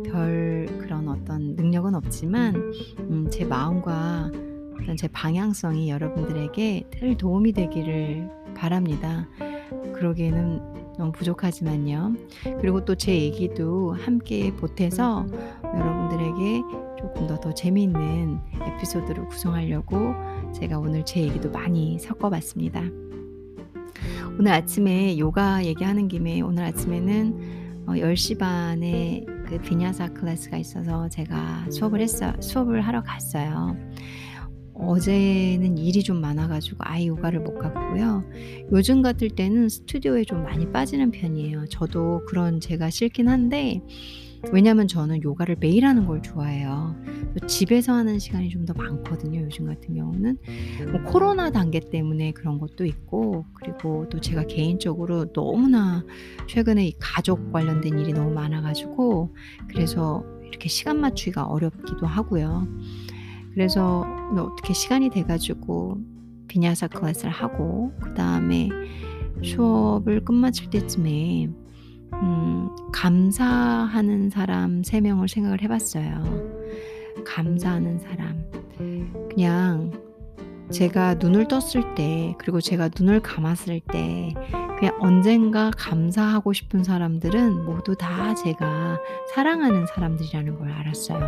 별 0.04 0.66
그런 0.80 1.08
어떤 1.08 1.54
능력은 1.54 1.94
없지만 1.94 2.56
음, 2.98 3.28
제 3.30 3.44
마음과 3.44 4.32
제 4.98 5.06
방향성이 5.06 5.88
여러분들에게 5.88 6.90
늘 6.90 7.16
도움이 7.16 7.52
되기를 7.52 8.28
바랍니다. 8.56 9.28
그러기에는 9.94 10.75
너무 10.98 11.12
부족하지만요. 11.12 12.14
그리고 12.60 12.84
또 12.84 12.94
제 12.94 13.14
얘기도 13.14 13.92
함께 13.92 14.52
보태서 14.54 15.26
여러분들에게 15.62 16.62
조금 16.98 17.26
더 17.26 17.38
더 17.40 17.52
재미있는 17.52 18.38
에피소드를 18.60 19.26
구성하려고 19.28 20.14
제가 20.54 20.78
오늘 20.78 21.04
제 21.04 21.20
얘기도 21.20 21.50
많이 21.50 21.98
섞어 21.98 22.30
봤습니다. 22.30 22.82
오늘 24.38 24.52
아침에 24.52 25.18
요가 25.18 25.64
얘기하는 25.64 26.08
김에 26.08 26.40
오늘 26.40 26.64
아침에는 26.64 27.84
어 27.86 27.92
10시 27.92 28.38
반에 28.38 29.24
그 29.46 29.58
비냐사 29.60 30.08
클래스가 30.08 30.56
있어서 30.56 31.08
제가 31.08 31.66
수업을 31.70 32.00
했어 32.00 32.32
수업을 32.40 32.80
하러 32.80 33.02
갔어요. 33.02 33.76
어제는 34.78 35.78
일이 35.78 36.02
좀 36.02 36.20
많아 36.20 36.48
가지고 36.48 36.78
아예 36.80 37.06
요가를 37.06 37.40
못 37.40 37.58
갔고요. 37.58 38.24
요즘 38.72 39.02
같을 39.02 39.30
때는 39.30 39.68
스튜디오에 39.68 40.24
좀 40.24 40.42
많이 40.42 40.70
빠지는 40.70 41.10
편이에요. 41.10 41.66
저도 41.70 42.24
그런 42.26 42.60
제가 42.60 42.90
싫긴 42.90 43.28
한데 43.28 43.80
왜냐면 44.52 44.86
저는 44.86 45.22
요가를 45.22 45.56
매일 45.60 45.86
하는 45.86 46.06
걸 46.06 46.22
좋아해요. 46.22 46.94
또 47.40 47.46
집에서 47.46 47.92
하는 47.94 48.18
시간이 48.18 48.50
좀 48.50 48.66
더 48.66 48.74
많거든요. 48.74 49.42
요즘 49.42 49.66
같은 49.66 49.94
경우는 49.94 50.38
뭐 50.90 51.02
코로나 51.04 51.50
단계 51.50 51.78
때문에 51.80 52.32
그런 52.32 52.58
것도 52.58 52.84
있고 52.84 53.46
그리고 53.54 54.08
또 54.10 54.20
제가 54.20 54.44
개인적으로 54.46 55.32
너무나 55.32 56.04
최근에 56.48 56.86
이 56.88 56.92
가족 56.98 57.52
관련된 57.52 57.98
일이 57.98 58.12
너무 58.12 58.32
많아 58.32 58.60
가지고 58.62 59.34
그래서 59.68 60.24
이렇게 60.48 60.68
시간 60.68 61.00
맞추기가 61.00 61.44
어렵기도 61.44 62.06
하고요. 62.06 62.66
그래서 63.56 64.04
어떻게 64.36 64.74
시간이 64.74 65.08
돼 65.08 65.22
가지고 65.22 65.96
비냐사 66.46 66.88
클래스를 66.88 67.30
하고 67.30 67.90
그 68.02 68.12
다음에 68.12 68.68
수업을 69.42 70.26
끝마칠 70.26 70.68
때쯤에 70.68 71.48
음 72.12 72.68
감사하는 72.92 74.28
사람 74.28 74.82
3 74.82 75.00
명을 75.04 75.28
생각을 75.28 75.62
해 75.62 75.68
봤어요. 75.68 76.22
감사하는 77.26 77.98
사람. 77.98 78.44
그냥 79.30 79.90
제가 80.70 81.14
눈을 81.14 81.48
떴을 81.48 81.94
때 81.94 82.34
그리고 82.38 82.60
제가 82.60 82.90
눈을 82.94 83.20
감았을 83.20 83.80
때 83.90 84.34
그냥 84.78 84.98
언젠가 85.00 85.70
감사하고 85.70 86.52
싶은 86.52 86.84
사람들은 86.84 87.64
모두 87.64 87.96
다 87.96 88.34
제가 88.34 88.98
사랑하는 89.34 89.86
사람들이라는 89.86 90.58
걸 90.58 90.70
알았어요. 90.70 91.26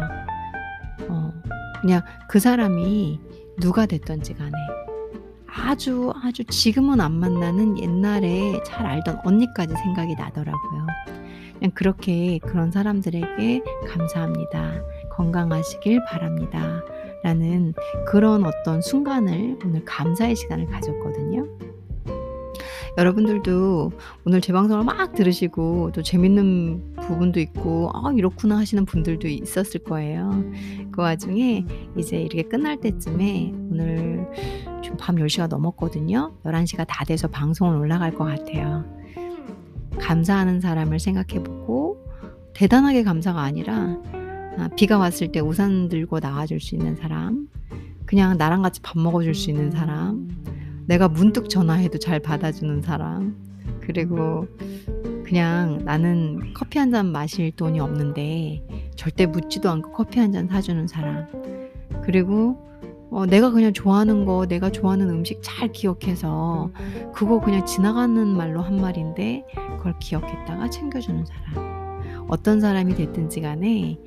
어 1.08 1.37
그냥 1.80 2.02
그 2.28 2.38
사람이 2.38 3.20
누가 3.60 3.86
됐든지 3.86 4.34
간에 4.34 4.52
아주, 5.46 6.12
아주 6.22 6.44
지금은 6.44 7.00
안 7.00 7.12
만나는 7.18 7.78
옛날에 7.80 8.62
잘 8.64 8.86
알던 8.86 9.20
언니까지 9.24 9.74
생각이 9.74 10.14
나더라고요. 10.14 10.86
그냥 11.58 11.70
그렇게 11.74 12.38
그런 12.38 12.70
사람들에게 12.70 13.62
감사합니다. 13.88 14.82
건강하시길 15.10 16.04
바랍니다. 16.04 16.82
라는 17.24 17.74
그런 18.06 18.44
어떤 18.46 18.80
순간을 18.80 19.58
오늘 19.64 19.84
감사의 19.84 20.36
시간을 20.36 20.66
가졌거든요. 20.66 21.48
여러분들도 22.98 23.92
오늘 24.26 24.40
제 24.40 24.52
방송을 24.52 24.84
막 24.84 25.14
들으시고 25.14 25.92
또 25.94 26.02
재밌는 26.02 26.96
부분도 27.00 27.38
있고 27.38 27.90
'아 27.94 28.12
이렇구나.' 28.12 28.58
하시는 28.58 28.84
분들도 28.84 29.28
있었을 29.28 29.84
거예요. 29.84 30.42
그 30.90 31.00
와중에 31.00 31.64
이제 31.96 32.20
이렇게 32.20 32.42
끝날 32.42 32.76
때쯤에 32.80 33.52
오늘 33.70 34.26
밤10 34.98 35.28
시가 35.28 35.46
넘었거든요. 35.46 36.34
11 36.44 36.66
시가 36.66 36.84
다 36.84 37.04
돼서 37.04 37.28
방송은 37.28 37.78
올라갈 37.78 38.12
것 38.12 38.24
같아요. 38.24 38.84
감사하는 40.00 40.60
사람을 40.60 40.98
생각해 40.98 41.44
보고 41.44 42.04
대단하게 42.52 43.04
감사가 43.04 43.40
아니라 43.40 43.96
아 44.58 44.68
비가 44.76 44.98
왔을 44.98 45.30
때 45.30 45.38
우산 45.38 45.88
들고 45.88 46.18
나와 46.18 46.46
줄 46.46 46.60
수 46.60 46.74
있는 46.74 46.96
사람, 46.96 47.46
그냥 48.06 48.36
나랑 48.36 48.62
같이 48.62 48.80
밥 48.82 48.98
먹어 48.98 49.22
줄 49.22 49.36
수 49.36 49.50
있는 49.50 49.70
사람, 49.70 50.28
내가 50.88 51.08
문득 51.08 51.48
전화해도 51.50 51.98
잘 51.98 52.18
받아주는 52.18 52.82
사람, 52.82 53.36
그리고 53.80 54.46
그냥 55.24 55.82
나는 55.84 56.54
커피 56.54 56.78
한 56.78 56.90
잔 56.90 57.12
마실 57.12 57.52
돈이 57.52 57.78
없는데 57.80 58.62
절대 58.96 59.26
묻지도 59.26 59.68
않고 59.70 59.92
커피 59.92 60.18
한 60.18 60.32
잔 60.32 60.48
사주는 60.48 60.86
사람, 60.88 61.26
그리고 62.02 62.56
어 63.10 63.26
내가 63.26 63.50
그냥 63.50 63.72
좋아하는 63.72 64.24
거 64.24 64.46
내가 64.46 64.70
좋아하는 64.70 65.08
음식 65.10 65.40
잘 65.42 65.70
기억해서 65.72 66.70
그거 67.14 67.40
그냥 67.40 67.64
지나가는 67.66 68.26
말로 68.26 68.60
한 68.62 68.76
말인데 68.80 69.44
그걸 69.76 69.94
기억했다가 69.98 70.70
챙겨주는 70.70 71.24
사람. 71.24 71.68
어떤 72.28 72.60
사람이 72.60 72.94
됐든지 72.94 73.40
간에 73.40 73.98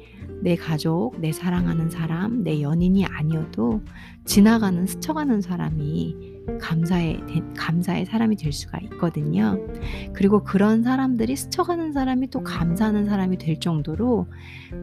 내 0.44 0.56
가족, 0.56 1.20
내 1.20 1.32
사랑하는 1.32 1.90
사람, 1.92 2.44
내 2.44 2.62
연인이 2.62 3.06
아니어도 3.06 3.82
지나가는 4.26 4.86
스쳐가는 4.88 5.42
사람이 5.42 6.31
감사의 6.60 7.22
감사의 7.56 8.06
사람이 8.06 8.36
될 8.36 8.52
수가 8.52 8.80
있거든요. 8.84 9.60
그리고 10.14 10.44
그런 10.44 10.84
사람들이 10.84 11.36
스쳐가는 11.36 11.94
사람이 11.94 12.30
또 12.30 12.44
감사하는 12.44 13.06
사람이 13.06 13.38
될 13.38 13.60
정도로 13.60 14.28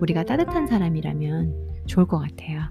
우리가 0.00 0.24
따뜻한 0.24 0.66
사람이라면 0.66 1.54
좋을 1.86 2.06
것 2.06 2.18
같아요. 2.18 2.62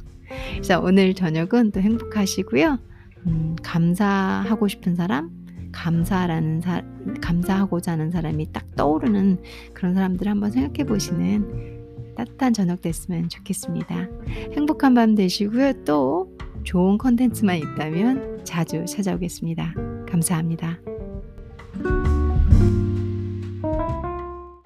그래서 0.52 0.80
오늘 0.82 1.14
저녁은 1.14 1.72
또 1.72 1.82
행복하시고요. 1.82 2.80
음 3.28 3.56
감사하고 3.62 4.68
싶은 4.68 4.96
사람, 4.96 5.32
감사라는 5.72 6.62
사 6.62 6.82
감사하고자 7.22 7.94
하는 7.94 8.12
사람이 8.12 8.52
딱 8.52 8.76
떠오르는 8.76 9.40
그런 9.74 9.94
사람들을 9.94 10.30
한번 10.30 10.52
생각해 10.52 10.86
보시는 10.86 11.78
따뜻한 12.16 12.54
저녁 12.54 12.82
됐으면 12.82 13.30
좋겠습니다. 13.30 14.08
행복한 14.54 14.94
밤 14.94 15.16
되시고요. 15.16 15.84
또 15.86 16.36
좋은 16.68 16.98
컨텐츠만 16.98 17.56
있다면 17.60 18.44
자주 18.44 18.84
찾아오겠습니다. 18.86 19.74
감사합니다. 20.10 20.78